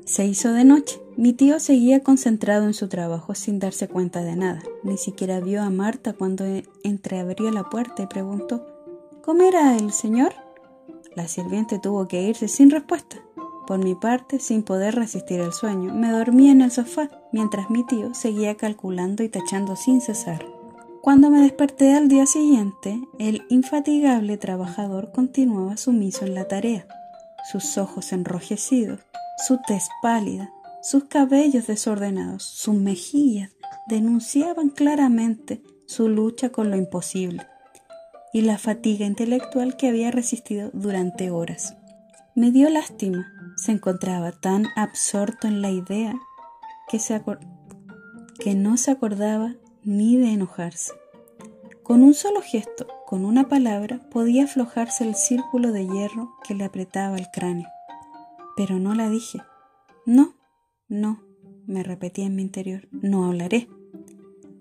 [0.04, 1.00] Se hizo de noche.
[1.16, 4.62] Mi tío seguía concentrado en su trabajo sin darse cuenta de nada.
[4.84, 6.44] Ni siquiera vio a Marta cuando
[6.84, 8.64] entreabrió la puerta y preguntó
[9.22, 10.34] ¿Comerá el señor?
[11.16, 13.25] La sirviente tuvo que irse sin respuesta.
[13.66, 17.84] Por mi parte, sin poder resistir el sueño, me dormí en el sofá mientras mi
[17.84, 20.46] tío seguía calculando y tachando sin cesar.
[21.02, 26.86] Cuando me desperté al día siguiente, el infatigable trabajador continuaba sumiso en la tarea,
[27.50, 29.00] sus ojos enrojecidos,
[29.46, 30.52] su tez pálida,
[30.82, 33.50] sus cabellos desordenados, sus mejillas
[33.86, 37.46] denunciaban claramente su lucha con lo imposible
[38.32, 41.76] y la fatiga intelectual que había resistido durante horas.
[42.34, 43.32] Me dio lástima.
[43.56, 46.14] Se encontraba tan absorto en la idea
[46.88, 47.00] que,
[48.38, 50.92] que no se acordaba ni de enojarse.
[51.82, 56.64] Con un solo gesto, con una palabra, podía aflojarse el círculo de hierro que le
[56.64, 57.68] apretaba el cráneo.
[58.56, 59.40] Pero no la dije.
[60.04, 60.34] No,
[60.88, 61.22] no,
[61.66, 63.68] me repetí en mi interior, no hablaré.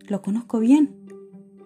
[0.07, 0.95] Lo conozco bien.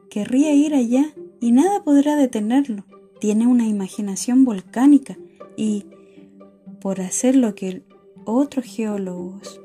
[0.10, 2.86] Querría ir allá y nada podrá detenerlo.
[3.20, 5.18] tiene una imaginación volcánica
[5.58, 5.86] y,
[6.82, 7.84] por hacer lo que
[8.26, 9.62] otros geólogos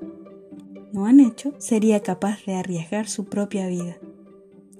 [0.92, 3.96] no han hecho, sería capaz de arriesgar su propia vida.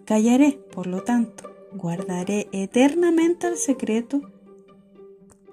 [0.05, 4.20] Callaré, por lo tanto, guardaré eternamente el secreto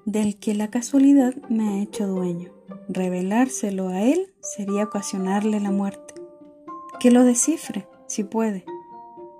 [0.05, 2.51] del que la casualidad me ha hecho dueño.
[2.87, 6.13] Revelárselo a él sería ocasionarle la muerte.
[6.99, 8.63] Que lo descifre, si puede.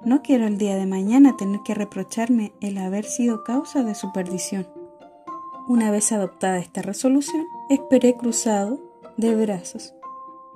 [0.03, 4.11] No quiero el día de mañana tener que reprocharme el haber sido causa de su
[4.11, 4.67] perdición.
[5.71, 8.81] Una vez adoptada esta resolución, esperé cruzado
[9.15, 9.93] de brazos,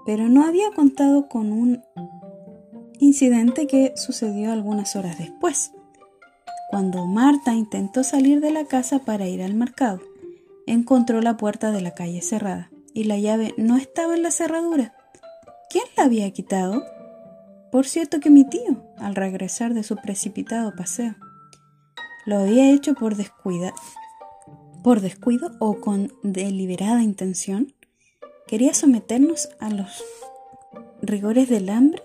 [0.05, 1.81] pero no había contado con un
[2.99, 5.71] incidente que sucedió algunas horas después.
[6.69, 10.01] Cuando Marta intentó salir de la casa para ir al mercado,
[10.67, 14.95] encontró la puerta de la calle cerrada y la llave no estaba en la cerradura.
[15.69, 16.83] ¿Quién la había quitado?
[17.71, 21.15] Por cierto que mi tío, al regresar de su precipitado paseo,
[22.25, 23.73] lo había hecho por descuida,
[24.85, 27.73] por descuido o con deliberada intención.
[28.45, 30.03] Quería someternos a los
[31.01, 32.03] rigores del hambre.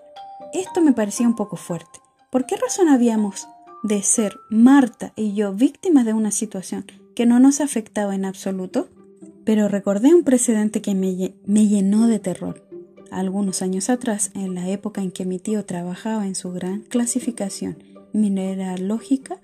[0.54, 2.00] Esto me parecía un poco fuerte.
[2.30, 3.48] ¿Por qué razón habíamos
[3.82, 8.88] de ser Marta y yo víctimas de una situación que no nos afectaba en absoluto?
[9.44, 11.14] Pero recordé un precedente que me,
[11.66, 12.66] llenó de terror.
[13.10, 17.76] Algunos años atrás, en la época en que mi tío trabajaba en su gran clasificación
[18.14, 19.38] mineralógica,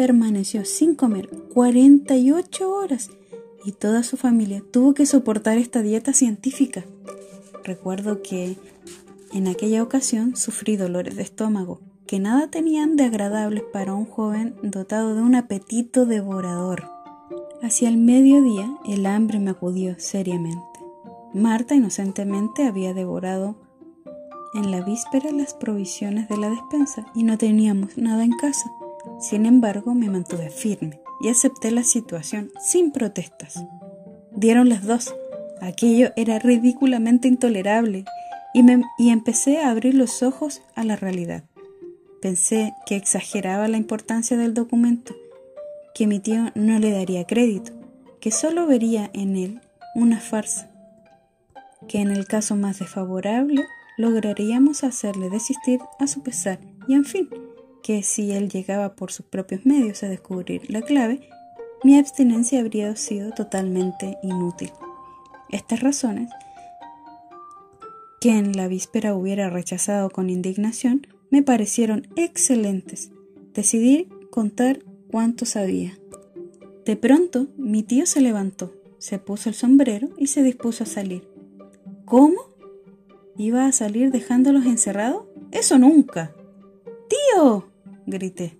[0.00, 3.10] permaneció sin comer 48 horas
[3.66, 6.86] y toda su familia tuvo que soportar esta dieta científica.
[7.64, 8.56] Recuerdo que
[9.34, 14.54] en aquella ocasión sufrí dolores de estómago que nada tenían de agradables para un joven
[14.62, 16.88] dotado de un apetito devorador.
[17.60, 20.80] Hacia el mediodía el hambre me acudió seriamente.
[21.34, 23.54] Marta inocentemente había devorado
[24.54, 28.72] en la víspera las provisiones de la despensa y no teníamos nada en casa.
[29.18, 33.62] Sin embargo, me mantuve firme y acepté la situación sin protestas.
[34.32, 35.14] Dieron las dos.
[35.60, 38.04] Aquello era ridículamente intolerable
[38.54, 38.64] y,
[38.98, 41.44] y empecé a abrir los ojos a la realidad.
[42.22, 45.14] Pensé que exageraba la importancia del documento,
[45.94, 47.72] que mi tío no le daría crédito,
[48.20, 49.60] que solo vería en él
[49.94, 50.70] una farsa
[51.88, 53.64] que en el caso más desfavorable
[53.96, 57.28] lograríamos hacerle desistir a su pesar y en fin,
[57.82, 61.28] que si él llegaba por sus propios medios a descubrir la clave,
[61.82, 64.70] mi abstinencia habría sido totalmente inútil.
[65.48, 66.30] Estas razones,
[68.20, 73.10] que en la víspera hubiera rechazado con indignación, me parecieron excelentes.
[73.54, 75.98] Decidí contar cuánto sabía.
[76.84, 81.26] De pronto, mi tío se levantó, se puso el sombrero y se dispuso a salir.
[82.04, 82.40] ¿Cómo?
[83.36, 85.24] ¿Iba a salir dejándolos encerrados?
[85.50, 86.34] Eso nunca.
[87.08, 87.69] ¡Tío!
[88.10, 88.58] Grité.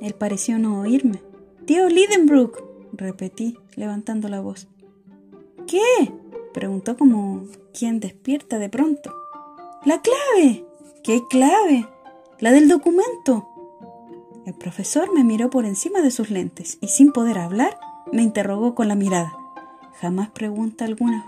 [0.00, 1.22] Él pareció no oírme.
[1.64, 4.68] Tío Lidenbrook, repetí, levantando la voz.
[5.66, 6.12] ¿Qué?
[6.52, 9.12] preguntó como quien despierta de pronto.
[9.84, 10.64] La clave.
[11.02, 11.88] ¿Qué clave?
[12.38, 13.48] La del documento.
[14.44, 17.78] El profesor me miró por encima de sus lentes y sin poder hablar
[18.12, 19.32] me interrogó con la mirada.
[20.00, 21.24] Jamás pregunta alguna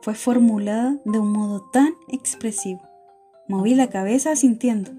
[0.00, 2.87] fue formulada de un modo tan expresivo.
[3.48, 4.90] Moví la cabeza sintiendo.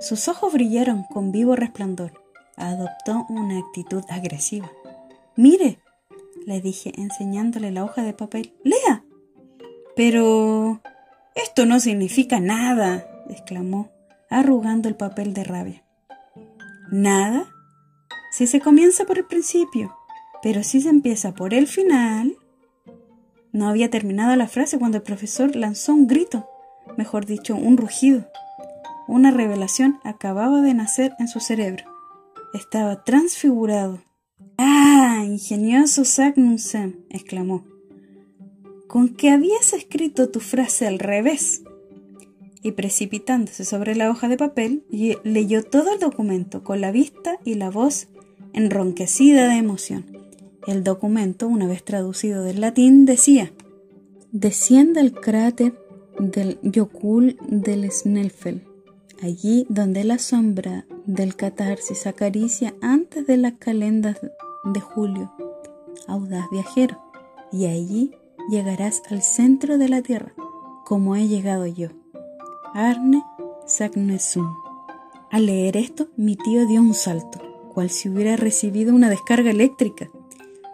[0.00, 2.12] Sus ojos brillaron con vivo resplandor.
[2.56, 4.70] Adoptó una actitud agresiva.
[5.36, 5.78] Mire,
[6.46, 8.54] le dije enseñándole la hoja de papel.
[8.64, 9.04] Lea.
[9.94, 10.80] Pero...
[11.34, 13.90] Esto no significa nada, exclamó,
[14.28, 15.84] arrugando el papel de rabia.
[16.90, 17.46] ¿Nada?
[18.32, 19.94] Si se comienza por el principio.
[20.42, 22.34] Pero si se empieza por el final...
[23.52, 26.48] No había terminado la frase cuando el profesor lanzó un grito,
[26.96, 28.26] mejor dicho, un rugido.
[29.08, 31.84] Una revelación acababa de nacer en su cerebro.
[32.54, 34.00] Estaba transfigurado.
[34.56, 35.24] ¡Ah!
[35.24, 36.96] Ingenioso Sagnussem!
[37.08, 37.64] exclamó.
[38.86, 41.62] ¿Con qué habías escrito tu frase al revés?
[42.62, 44.84] Y precipitándose sobre la hoja de papel,
[45.24, 48.08] leyó todo el documento con la vista y la voz
[48.52, 50.04] enronquecida de emoción.
[50.66, 53.52] El documento, una vez traducido del latín, decía:
[54.32, 55.74] Desciende el cráter
[56.20, 58.62] del Yocul del Snelfell,
[59.22, 64.18] allí donde la sombra del catarsis acaricia antes de las calendas
[64.64, 65.32] de julio.
[66.06, 67.02] Audaz viajero,
[67.50, 68.12] y allí
[68.50, 70.34] llegarás al centro de la tierra,
[70.84, 71.88] como he llegado yo.
[72.74, 73.24] Arne
[73.66, 74.54] Sagnesum.
[75.30, 77.40] Al leer esto, mi tío dio un salto,
[77.72, 80.10] cual si hubiera recibido una descarga eléctrica.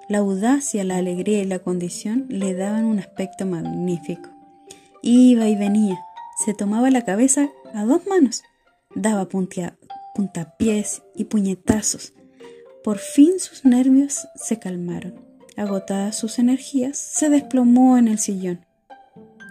[0.08, 4.35] La audacia, la alegría y la condición le daban un aspecto magnífico.
[5.08, 6.04] Iba y venía,
[6.44, 8.42] se tomaba la cabeza a dos manos,
[8.92, 12.12] daba puntapiés y puñetazos.
[12.82, 15.14] Por fin sus nervios se calmaron.
[15.56, 18.66] Agotadas sus energías, se desplomó en el sillón.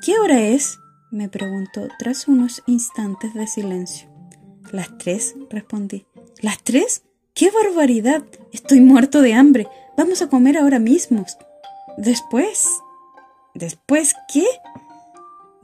[0.04, 0.78] ¿Qué hora es?
[1.10, 4.10] me preguntó tras unos instantes de silencio.
[4.74, 6.06] Las tres, respondí.
[6.42, 7.04] ¿Las tres?
[7.34, 8.26] ¡Qué barbaridad!
[8.52, 9.70] Estoy muerto de hambre.
[9.96, 11.26] Vamos a comer ahora mismo.
[11.98, 12.68] Después.
[13.54, 14.44] ¿Después qué?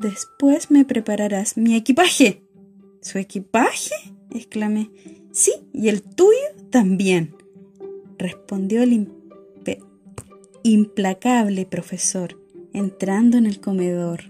[0.02, 2.42] Después me prepararás mi equipaje.
[3.02, 3.94] ¿Su equipaje?
[4.32, 4.90] exclamé.
[5.32, 6.40] Sí, y el tuyo
[6.72, 7.36] también,
[8.18, 9.08] respondió el
[10.64, 12.40] implacable profesor,
[12.74, 14.22] entrando en el comedor.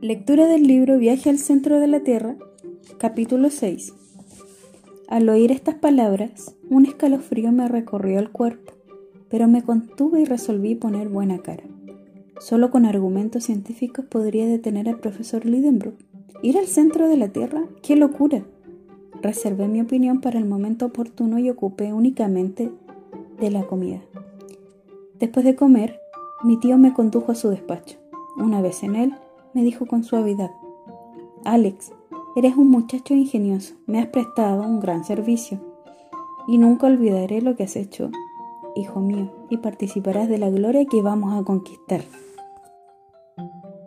[0.00, 2.36] Lectura del libro Viaje al centro de la Tierra,
[2.98, 3.94] capítulo 6.
[5.10, 8.74] Al oír estas palabras, un escalofrío me recorrió el cuerpo,
[9.28, 11.64] pero me contuve y resolví poner buena cara.
[12.38, 15.96] Solo con argumentos científicos podría detener al profesor Lidenbrook.
[16.42, 17.64] ¿Ir al centro de la Tierra?
[17.82, 18.44] ¡Qué locura!
[19.20, 22.70] Reservé mi opinión para el momento oportuno y ocupé únicamente
[23.40, 24.00] de la comida.
[25.18, 25.98] Después de comer,
[26.44, 27.98] mi tío me condujo a su despacho.
[28.36, 29.14] Una vez en él,
[29.54, 30.52] me dijo con suavidad,
[31.44, 31.90] Alex,
[32.36, 35.58] eres un muchacho ingenioso, me has prestado un gran servicio,
[36.46, 38.10] y nunca olvidaré lo que has hecho,
[38.76, 42.02] hijo mío, y participarás de la gloria que vamos a conquistar.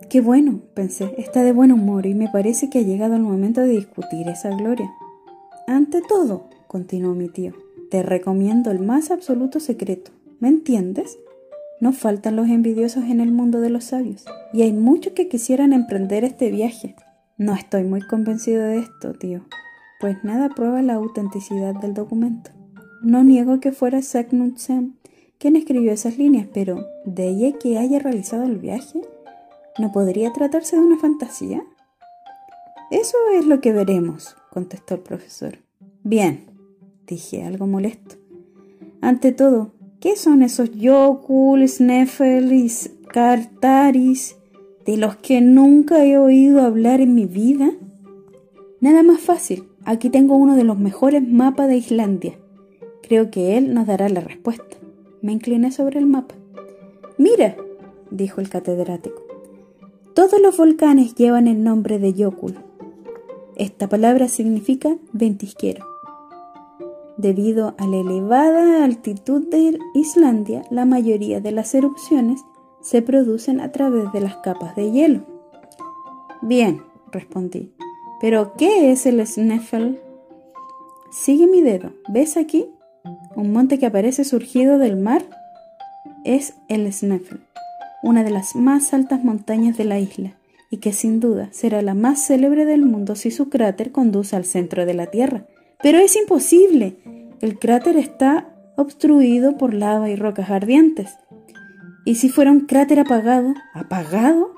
[0.09, 3.61] Qué bueno, pensé, está de buen humor y me parece que ha llegado el momento
[3.61, 4.93] de discutir esa gloria.
[5.65, 7.53] Ante todo, continuó mi tío,
[7.89, 10.11] te recomiendo el más absoluto secreto.
[10.39, 11.17] ¿Me entiendes?
[11.79, 15.73] No faltan los envidiosos en el mundo de los sabios, y hay muchos que quisieran
[15.73, 16.95] emprender este viaje.
[17.43, 19.41] No estoy muy convencido de esto, tío,
[19.99, 22.51] pues nada prueba la autenticidad del documento.
[23.01, 24.93] No niego que fuera Saknut-Sem
[25.39, 29.01] quien escribió esas líneas, pero ¿de ella que haya realizado el viaje?
[29.77, 31.61] ¿No podría tratarse de una fantasía?
[32.91, 35.57] Eso es lo que veremos, contestó el profesor.
[36.01, 36.45] Bien,
[37.05, 38.15] dije algo molesto.
[39.01, 42.71] Ante todo, ¿Qué son esos Yokul, Sneffel y
[43.09, 44.37] Kartaris
[44.85, 47.71] de los que nunca he oído hablar en mi vida?
[48.79, 49.63] Nada más fácil.
[49.85, 52.39] Aquí tengo uno de los mejores mapas de Islandia.
[53.01, 54.77] Creo que él nos dará la respuesta.
[55.21, 56.35] Me incliné sobre el mapa.
[57.17, 57.55] Mira,
[58.11, 59.21] dijo el catedrático.
[60.13, 62.55] Todos los volcanes llevan el nombre de Yokul.
[63.55, 65.85] Esta palabra significa ventisquero.
[67.17, 72.41] Debido a la elevada altitud de Islandia, la mayoría de las erupciones
[72.83, 75.25] se producen a través de las capas de hielo.
[76.41, 77.73] Bien, respondí.
[78.21, 79.99] ¿Pero qué es el Sneffel?
[81.11, 81.93] Sigue mi dedo.
[82.09, 82.67] ¿Ves aquí?
[83.35, 85.23] Un monte que aparece surgido del mar
[86.23, 87.41] es el Sneffel,
[88.01, 90.33] una de las más altas montañas de la isla,
[90.69, 94.45] y que sin duda será la más célebre del mundo si su cráter conduce al
[94.45, 95.45] centro de la Tierra.
[95.81, 96.97] Pero es imposible.
[97.41, 101.17] El cráter está obstruido por lava y rocas ardientes.
[102.05, 103.53] ¿Y si fuera un cráter apagado?
[103.73, 104.53] ¿Apagado?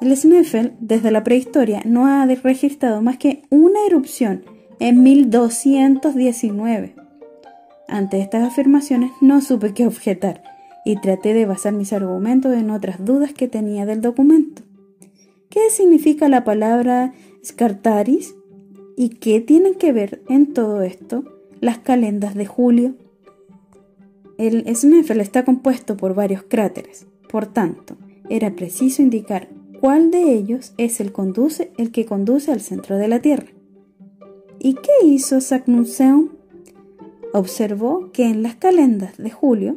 [0.00, 4.44] El Sneffel, desde la prehistoria, no ha registrado más que una erupción
[4.78, 6.94] en 1219.
[7.88, 10.42] Ante estas afirmaciones no supe qué objetar
[10.84, 14.62] y traté de basar mis argumentos en otras dudas que tenía del documento.
[15.48, 17.14] ¿Qué significa la palabra
[17.44, 18.34] Scartaris?
[18.96, 21.24] ¿Y qué tienen que ver en todo esto
[21.60, 22.94] las calendas de julio?
[24.38, 27.96] El Sneffel está compuesto por varios cráteres, por tanto,
[28.30, 29.48] era preciso indicar
[29.80, 31.12] cuál de ellos es el,
[31.76, 33.48] el que conduce al centro de la Tierra.
[34.60, 36.28] ¿Y qué hizo Saknussemm?
[37.32, 39.76] Observó que en las calendas de julio,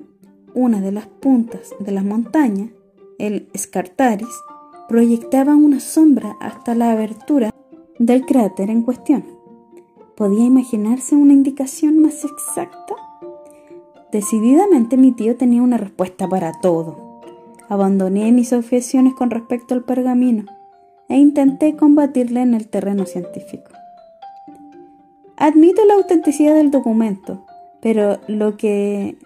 [0.54, 2.70] una de las puntas de la montaña,
[3.18, 4.30] el Scartaris,
[4.88, 7.52] proyectaba una sombra hasta la abertura
[7.98, 9.26] del cráter en cuestión.
[10.16, 13.11] ¿Podía imaginarse una indicación más exacta?
[14.12, 17.22] Decididamente mi tío tenía una respuesta para todo.
[17.70, 20.46] Abandoné mis objeciones con respecto al pergamino
[21.08, 23.72] e intenté combatirle en el terreno científico.
[25.38, 27.46] Admito la autenticidad del documento,
[27.82, 29.18] pero lo que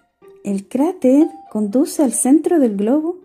[0.43, 3.17] el cráter conduce al centro del globo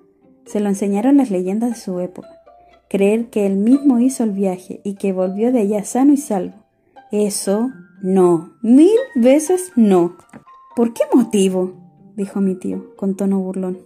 [0.47, 2.41] se lo enseñaron las leyendas de su época
[2.91, 6.57] creer que él mismo hizo el viaje y que volvió de allá sano y salvo.
[7.13, 7.71] Eso
[8.03, 10.17] no, mil veces no.
[10.75, 11.73] ¿Por qué motivo?
[12.17, 13.79] dijo mi tío con tono burlón.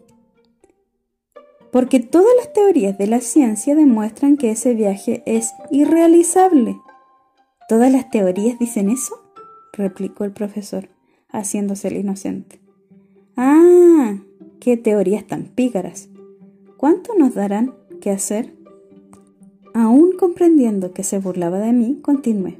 [1.72, 6.78] Porque todas las teorías de la ciencia demuestran que ese viaje es irrealizable.
[7.68, 9.16] ¿Todas las teorías dicen eso?
[9.72, 10.88] replicó el profesor,
[11.30, 12.60] haciéndose el inocente.
[13.36, 14.18] Ah,
[14.60, 16.08] qué teorías tan pícaras.
[16.76, 18.54] ¿Cuánto nos darán que hacer?
[19.72, 22.58] Aún comprendiendo que se burlaba de mí, continué.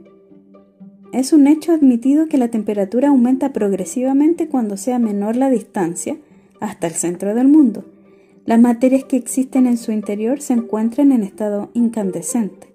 [1.15, 6.17] Es un hecho admitido que la temperatura aumenta progresivamente cuando sea menor la distancia
[6.59, 7.85] hasta el centro del mundo.
[8.47, 12.75] Las materias que existen en su interior se encuentran en estado incandescente.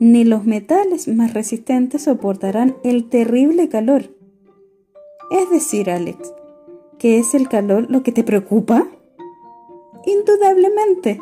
[0.00, 4.10] Ni los metales más resistentes soportarán el terrible calor.
[5.30, 6.34] Es decir, Alex,
[6.98, 8.88] ¿que es el calor lo que te preocupa?
[10.04, 11.20] Indudablemente.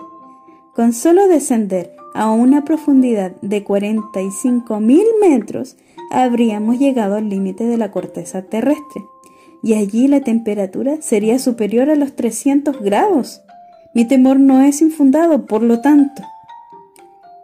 [0.75, 5.77] Con solo descender a una profundidad de 45.000 metros,
[6.13, 9.05] habríamos llegado al límite de la corteza terrestre,
[9.63, 13.43] y allí la temperatura sería superior a los 300 grados.
[13.95, 16.23] Mi temor no es infundado, por lo tanto.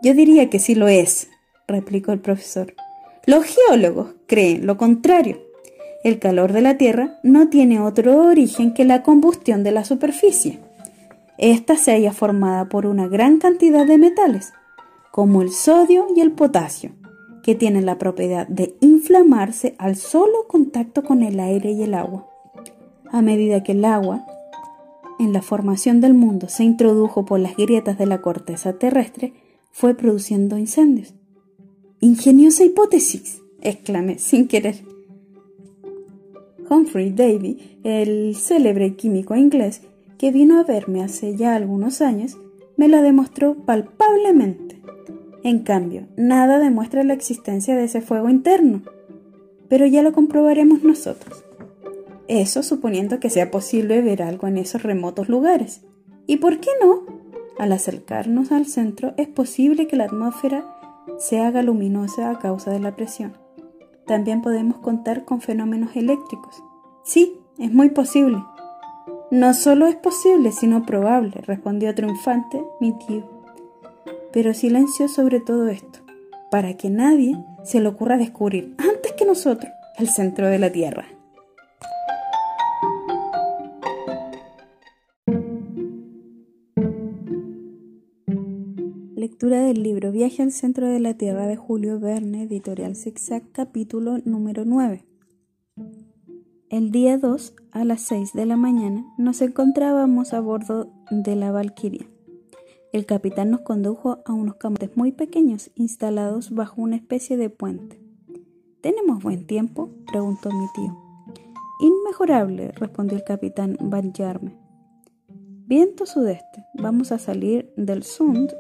[0.02, 1.28] Yo diría que sí lo es,
[1.66, 2.74] replicó el profesor.
[3.26, 5.38] Los geólogos creen lo contrario.
[6.04, 10.60] El calor de la Tierra no tiene otro origen que la combustión de la superficie.
[11.38, 14.52] Esta se halla formada por una gran cantidad de metales,
[15.10, 16.92] como el sodio y el potasio,
[17.49, 22.28] que tienen la propiedad de inflamarse al solo contacto con el aire y el agua.
[23.11, 24.26] A medida que el agua,
[25.18, 29.32] en la formación del mundo, se introdujo por las grietas de la corteza terrestre,
[29.70, 31.14] fue produciendo incendios.
[32.01, 34.84] Ingeniosa hipótesis, exclamé sin querer.
[36.68, 39.80] Humphrey Davy, el célebre químico inglés
[40.18, 42.36] que vino a verme hace ya algunos años,
[42.76, 44.67] me lo demostró palpablemente.
[45.45, 48.82] En cambio, nada demuestra la existencia de ese fuego interno.
[49.68, 51.45] Pero ya lo comprobaremos nosotros.
[52.26, 55.82] Eso suponiendo que sea posible ver algo en esos remotos lugares.
[56.26, 57.05] ¿Y por qué no?
[57.59, 60.64] Al acercarnos al centro es posible que la atmósfera
[61.18, 63.36] se haga luminosa a causa de la presión.
[64.07, 66.62] También podemos contar con fenómenos eléctricos.
[67.05, 68.43] Sí, es muy posible.
[69.30, 73.38] No solo es posible, sino probable, respondió triunfante mi tío
[74.32, 76.00] pero silencio sobre todo esto,
[76.50, 81.06] para que nadie se le ocurra descubrir antes que nosotros el centro de la Tierra.
[89.14, 94.18] Lectura del libro Viaje al centro de la Tierra de Julio Verne, editorial Zigzag, capítulo
[94.24, 95.04] número 9.
[96.70, 101.50] El día 2, a las 6 de la mañana, nos encontrábamos a bordo de la
[101.50, 102.06] Valquiria.
[102.91, 108.01] El capitán nos condujo a unos camotes muy pequeños instalados bajo una especie de puente.
[108.80, 109.91] ¿Tenemos buen tiempo?
[110.11, 110.97] preguntó mi tío.
[111.80, 114.57] Inmejorable, respondió el capitán Van Jarme.
[115.66, 116.64] Viento sudeste.
[116.72, 118.55] Vamos a salir del Sund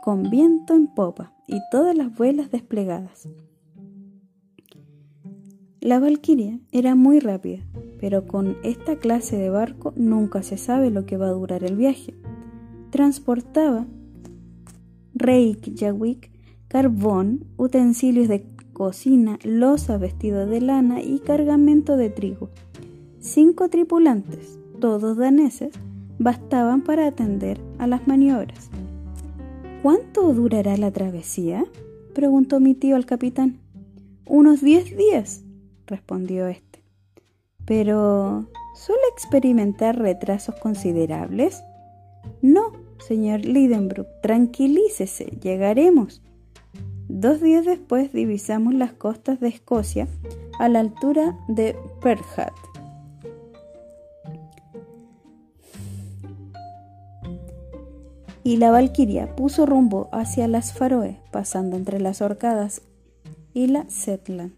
[0.00, 3.28] con viento en popa y todas las velas desplegadas.
[5.80, 7.64] La Valquiria era muy rápida,
[7.98, 11.74] pero con esta clase de barco nunca se sabe lo que va a durar el
[11.74, 12.14] viaje
[12.94, 13.86] transportaba
[15.14, 16.30] Reykjavik,
[16.68, 22.50] carbón, utensilios de cocina, losa, vestido de lana y cargamento de trigo.
[23.18, 25.74] Cinco tripulantes, todos daneses,
[26.20, 28.70] bastaban para atender a las maniobras.
[29.82, 31.64] ¿Cuánto durará la travesía?
[32.14, 33.58] preguntó mi tío al capitán.
[34.24, 35.42] Unos diez días,
[35.88, 36.84] respondió éste.
[37.64, 41.60] Pero ¿suele experimentar retrasos considerables?
[42.40, 42.63] No,
[43.06, 46.22] Señor Lidenbrook, tranquilícese, llegaremos.
[47.06, 50.08] Dos días después divisamos las costas de Escocia
[50.58, 52.24] a la altura de Perth.
[58.42, 62.80] Y la Valquiria puso rumbo hacia las Faroe, pasando entre las Orcadas
[63.52, 64.54] y la Setland.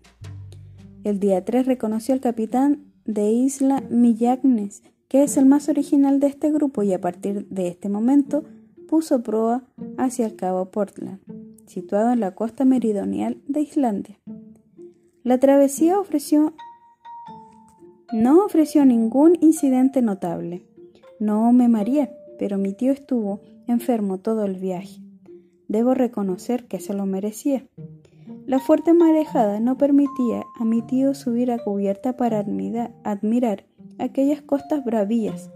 [1.03, 4.83] El día 3 reconoció al capitán de Isla Millagnes
[5.23, 8.45] es el más original de este grupo y a partir de este momento
[8.89, 9.65] puso proa
[9.99, 11.21] hacia el cabo Portland,
[11.67, 14.19] situado en la costa meridional de Islandia.
[15.23, 16.55] La travesía ofreció
[18.13, 20.65] no ofreció ningún incidente notable.
[21.19, 25.01] No me mareé, pero mi tío estuvo enfermo todo el viaje.
[25.67, 27.67] Debo reconocer que se lo merecía.
[28.47, 33.67] La fuerte marejada no permitía a mi tío subir a cubierta para admirar
[33.99, 35.51] aquellas costas bravías,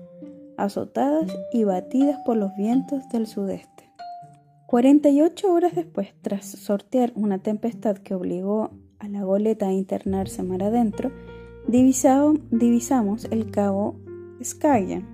[0.57, 3.91] azotadas y batidas por los vientos del sudeste.
[4.67, 10.63] 48 horas después, tras sortear una tempestad que obligó a la goleta a internarse mar
[10.63, 11.11] adentro,
[11.67, 13.97] divisamos el cabo
[14.43, 15.07] Skagern.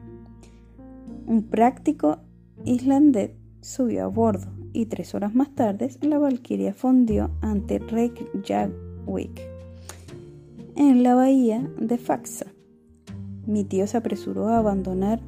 [1.26, 2.18] Un práctico
[2.64, 9.40] islandés subió a bordo y tres horas más tarde la Valquiria fundió ante Reykjavik
[10.76, 12.46] en la bahía de Faxa
[13.46, 15.20] mi tío se apresuró a abandonar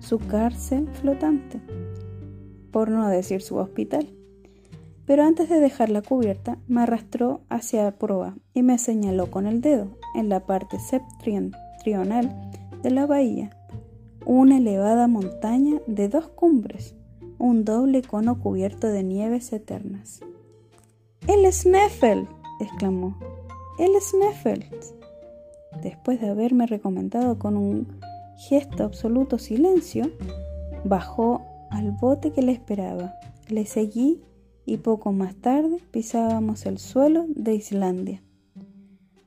[0.00, 1.60] su cárcel flotante,
[2.70, 4.08] por no decir su hospital.
[5.06, 9.46] Pero antes de dejar la cubierta, me arrastró hacia la proa y me señaló con
[9.46, 12.50] el dedo en la parte septentrional
[12.82, 13.50] de la bahía
[14.26, 16.94] una elevada montaña de dos cumbres,
[17.38, 20.20] un doble cono cubierto de nieves eternas.
[21.26, 22.28] ¡El Sneffel!
[22.60, 23.18] exclamó.
[23.78, 24.66] ¡El Sneffel!
[25.82, 27.88] Después de haberme recomendado con un
[28.36, 30.10] gesto absoluto silencio,
[30.84, 33.14] bajó al bote que le esperaba.
[33.48, 34.20] Le seguí
[34.66, 38.22] y poco más tarde pisábamos el suelo de Islandia.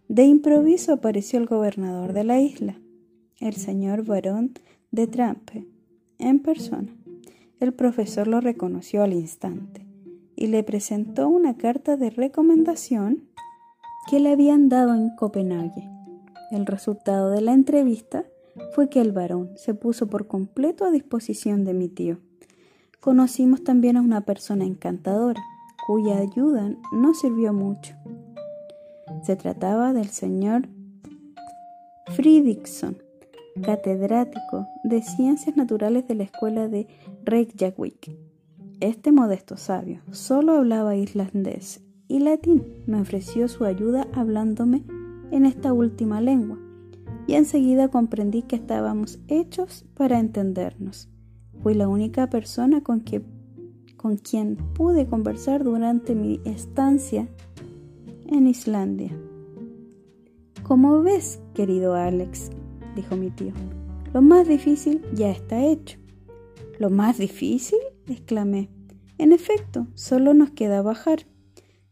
[0.08, 2.80] De improviso apareció el gobernador de la isla,
[3.40, 4.54] el señor barón
[4.92, 5.68] de Trampe,
[6.20, 6.96] en persona.
[7.60, 9.86] El profesor lo reconoció al instante
[10.36, 13.30] y le presentó una carta de recomendación
[14.10, 15.93] que le habían dado en Copenhague.
[16.54, 18.26] El resultado de la entrevista
[18.76, 22.20] fue que el varón se puso por completo a disposición de mi tío.
[23.00, 25.42] Conocimos también a una persona encantadora,
[25.88, 27.96] cuya ayuda no sirvió mucho.
[29.24, 30.68] Se trataba del señor
[32.16, 33.00] Fridriksson,
[33.64, 36.86] catedrático de Ciencias Naturales de la Escuela de
[37.24, 38.16] Reykjavik.
[38.80, 42.84] Este modesto sabio solo hablaba islandés y latín.
[42.86, 44.84] Me ofreció su ayuda hablándome
[45.34, 46.60] en esta última lengua
[47.26, 51.10] y enseguida comprendí que estábamos hechos para entendernos.
[51.64, 53.24] Fui la única persona con, que,
[53.98, 57.28] con quien pude conversar durante mi estancia
[58.28, 59.12] en Islandia.
[60.62, 62.52] Como ves, querido Alex,
[62.96, 63.54] dijo mi tío.
[64.14, 65.98] Lo más difícil ya está hecho.
[66.78, 67.80] ¿Lo más difícil?
[68.08, 68.70] exclamé.
[69.18, 71.26] En efecto, solo nos queda bajar.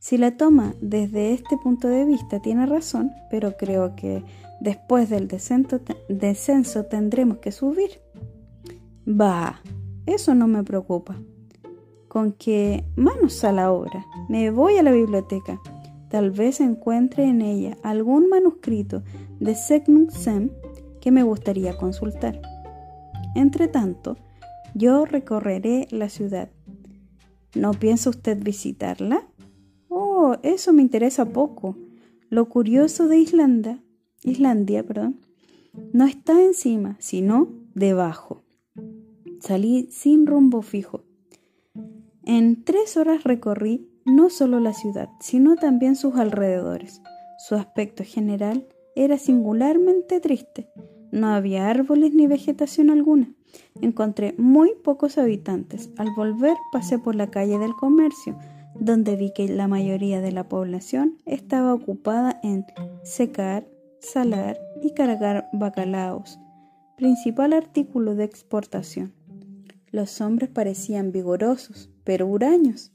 [0.02, 4.24] Si la toma desde este punto de vista tiene razón, pero creo que
[4.60, 8.02] después del descenso, tendremos que subir.
[9.06, 9.62] Bah,
[10.08, 11.22] eso no me preocupa.
[12.08, 14.04] Con que manos a la obra.
[14.28, 15.62] Me voy a la biblioteca.
[16.10, 19.04] Tal vez encuentre en ella algún manuscrito
[19.40, 20.50] de Segnum Sem
[21.00, 22.42] que me gustaría consultar.
[23.36, 24.18] Entre tanto,
[24.74, 26.50] yo recorreré la ciudad.
[27.54, 29.28] ¿No piensa usted visitarla?
[29.94, 31.76] Oh, eso me interesa poco.
[32.30, 33.84] Lo curioso de Islanda,
[34.24, 35.20] Islandia, perdón,
[35.92, 38.42] no está encima, sino debajo.
[39.42, 41.04] Salí sin rumbo fijo.
[42.24, 47.02] En tres horas recorrí no solo la ciudad, sino también sus alrededores.
[47.38, 48.66] Su aspecto general
[48.96, 50.70] era singularmente triste.
[51.12, 53.30] No había árboles ni vegetación alguna.
[53.82, 55.90] Encontré muy pocos habitantes.
[55.98, 58.38] Al volver pasé por la calle del comercio,
[58.80, 62.66] donde vi que la mayoría de la población estaba ocupada en
[63.04, 63.68] secar,
[64.00, 66.40] salar y cargar bacalaos,
[66.98, 69.14] principal artículo de exportación.
[69.92, 72.92] Los hombres parecían vigorosos, pero huraños.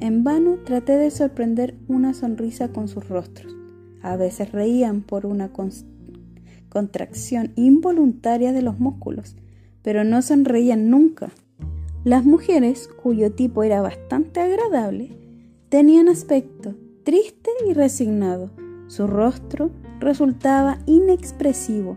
[0.00, 3.54] En vano traté de sorprender una sonrisa con sus rostros.
[4.02, 5.50] A veces reían por una
[6.68, 9.36] contracción involuntaria de los músculos,
[9.82, 11.30] pero no sonreían nunca.
[12.04, 15.16] Las mujeres, cuyo tipo era bastante agradable,
[15.70, 18.50] tenían aspecto triste y resignado.
[18.88, 21.96] Su rostro resultaba inexpresivo.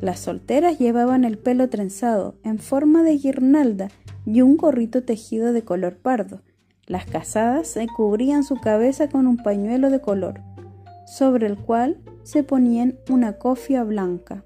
[0.00, 3.88] Las solteras llevaban el pelo trenzado en forma de guirnalda
[4.24, 6.40] y un gorrito tejido de color pardo.
[6.86, 10.40] Las casadas se cubrían su cabeza con un pañuelo de color
[11.06, 14.44] sobre el cual se ponían una cofia blanca.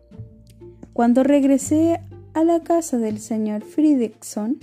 [0.93, 2.01] Cuando regresé
[2.35, 4.59] a la casa del señor Fridriksson,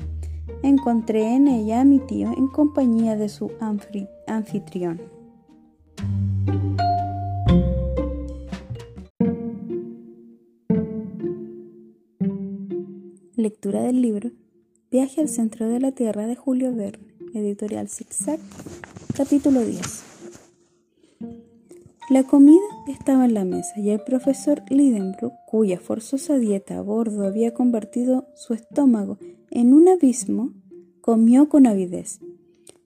[0.62, 3.52] encontré en ella a mi tío en compañía de su
[4.28, 5.02] anfitrión.
[13.36, 14.32] Lectura del libro
[14.92, 18.40] Viaje al centro de la Tierra de Julio Verne, editorial Zigzag,
[19.18, 20.04] capítulo 10.
[22.12, 27.26] La comida estaba en la mesa y el profesor Lidenbrook, cuya forzosa dieta a bordo
[27.26, 29.18] había convertido su estómago
[29.54, 30.52] en un abismo,
[31.02, 32.20] comió con avidez.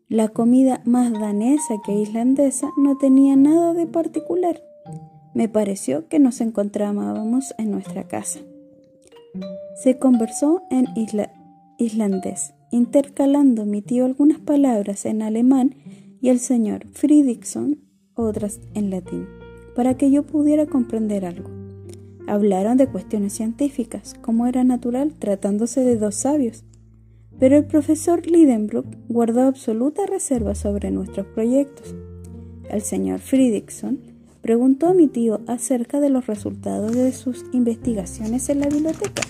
[0.09, 4.61] La comida más danesa que islandesa no tenía nada de particular.
[5.33, 8.39] Me pareció que nos encontrábamos en nuestra casa.
[9.81, 10.87] Se conversó en
[11.77, 15.75] islandés, intercalando mi tío algunas palabras en alemán
[16.21, 17.79] y el señor Fridriksson
[18.15, 19.27] otras en latín,
[19.75, 21.56] para que yo pudiera comprender algo.
[22.27, 26.65] Hablaron de cuestiones científicas, como era natural tratándose de dos sabios,
[27.39, 31.95] pero el profesor Lidenbrook guardó absoluta reserva sobre nuestros proyectos.
[32.69, 33.99] El señor Fridriksson
[34.41, 39.21] preguntó a mi tío acerca de los resultados de sus investigaciones en la biblioteca.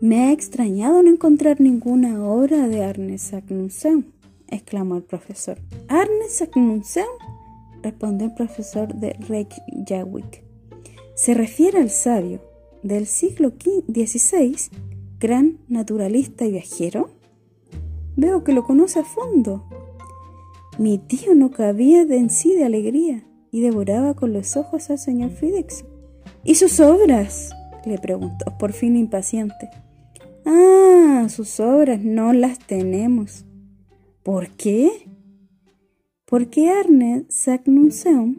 [0.00, 4.04] Me ha extrañado no encontrar ninguna obra de Arne Saknussemm,
[4.48, 5.56] exclamó el profesor.
[5.88, 7.06] ¿Arne Saknussemm?
[7.84, 10.42] Respondió el profesor de Reykjavik.
[11.14, 12.40] Se refiere al sabio
[12.82, 14.56] del siglo XVI,
[15.20, 17.10] gran naturalista y viajero.
[18.16, 19.64] Veo que lo conoce a fondo.
[20.78, 24.98] Mi tío no cabía de en sí de alegría y devoraba con los ojos al
[24.98, 25.84] señor Fidex.
[26.42, 27.52] ¿Y sus obras?
[27.86, 29.70] le preguntó, por fin impaciente.
[30.46, 33.44] Ah, sus obras no las tenemos.
[34.22, 35.08] ¿Por qué?
[36.34, 38.34] Porque Arne Saknussemm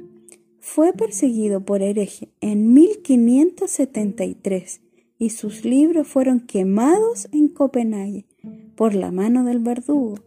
[0.60, 4.82] fue perseguido por hereje en 1573
[5.18, 8.26] y sus libros fueron quemados en Copenhague
[8.76, 10.20] por la mano del verdugo.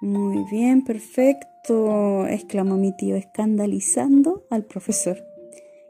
[0.00, 5.18] Muy bien, perfecto, exclamó mi tío, escandalizando al profesor.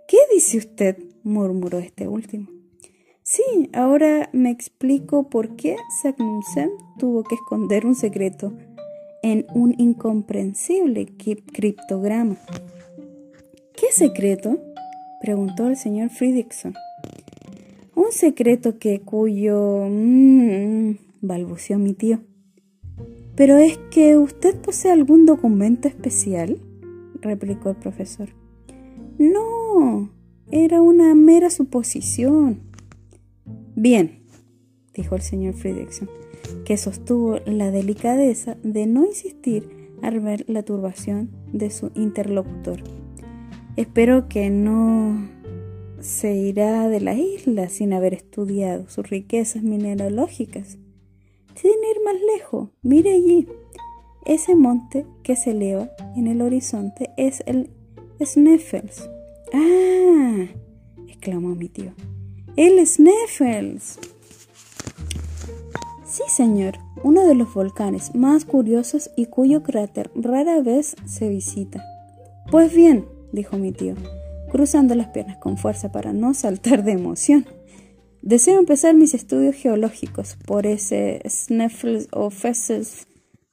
[0.09, 0.99] ¿Qué dice usted?
[1.23, 2.49] murmuró este último.
[3.23, 8.53] Sí, ahora me explico por qué Saknussemm tuvo que esconder un secreto
[9.33, 11.07] en un incomprensible
[11.53, 12.37] criptograma.
[13.75, 14.59] ¿Qué secreto?
[15.21, 16.75] preguntó el señor Fridrickson.
[17.95, 19.87] Un secreto que cuyo...
[19.89, 22.21] Mm, balbuceó mi tío.
[23.37, 26.59] ¿Pero es que usted posee algún documento especial?
[27.21, 28.31] replicó el profesor.
[29.19, 30.11] No,
[30.51, 32.61] era una mera suposición.
[33.75, 34.23] Bien,
[34.95, 36.09] dijo el señor Fredrickson,
[36.65, 42.83] que sostuvo la delicadeza de no insistir al ver la turbación de su interlocutor.
[43.77, 45.29] Espero que no
[46.01, 50.79] se irá de la isla sin haber estudiado sus riquezas mineralógicas.
[51.55, 53.49] Sin ir más lejos, mire allí.
[54.25, 57.71] Ese monte que se eleva en el horizonte es el
[58.25, 59.09] Sneffels.
[59.53, 60.47] ¡Ah!
[61.09, 61.93] exclamó mi tío.
[62.57, 63.99] ¡El Sneffels!
[66.09, 71.85] Sí, señor, uno de los volcanes más curiosos y cuyo cráter rara vez se visita.
[72.51, 73.95] Pues bien, dijo mi tío,
[74.51, 77.45] cruzando las piernas con fuerza para no saltar de emoción.
[78.23, 83.07] Deseo empezar mis estudios geológicos por ese Sneffels o Fessels,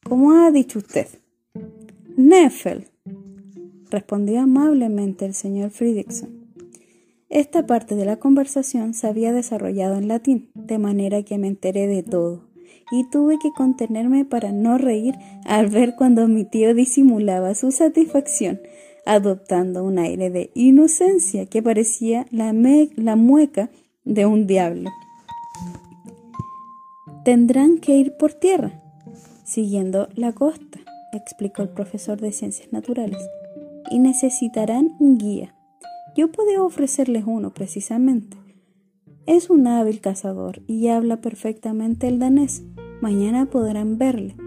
[0.05, 1.07] como ha dicho usted.
[2.15, 2.87] Neffel,
[3.89, 6.34] respondió amablemente el señor Fridrickson.
[7.29, 11.87] Esta parte de la conversación se había desarrollado en latín, de manera que me enteré
[11.87, 12.43] de todo,
[12.91, 18.61] y tuve que contenerme para no reír al ver cuando mi tío disimulaba su satisfacción,
[19.07, 22.53] adoptando un aire de inocencia que parecía la,
[22.95, 23.71] la mueca
[24.03, 24.91] de un diablo.
[27.23, 28.83] Tendrán que ir por tierra,
[29.43, 30.79] siguiendo la costa,
[31.11, 33.17] explicó el profesor de ciencias naturales,
[33.89, 35.54] y necesitarán un guía.
[36.15, 38.37] Yo puedo ofrecerles uno precisamente.
[39.25, 42.63] Es un hábil cazador y habla perfectamente el danés.
[43.01, 44.37] Mañana podrán verle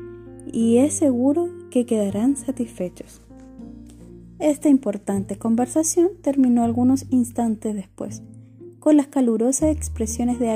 [0.50, 3.20] y es seguro que quedarán satisfechos.
[4.38, 8.22] Esta importante conversación terminó algunos instantes después,
[8.78, 10.48] con las calurosas expresiones de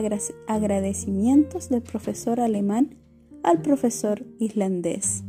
[0.46, 2.94] agradecimientos del profesor alemán
[3.42, 5.24] al profesor islandés.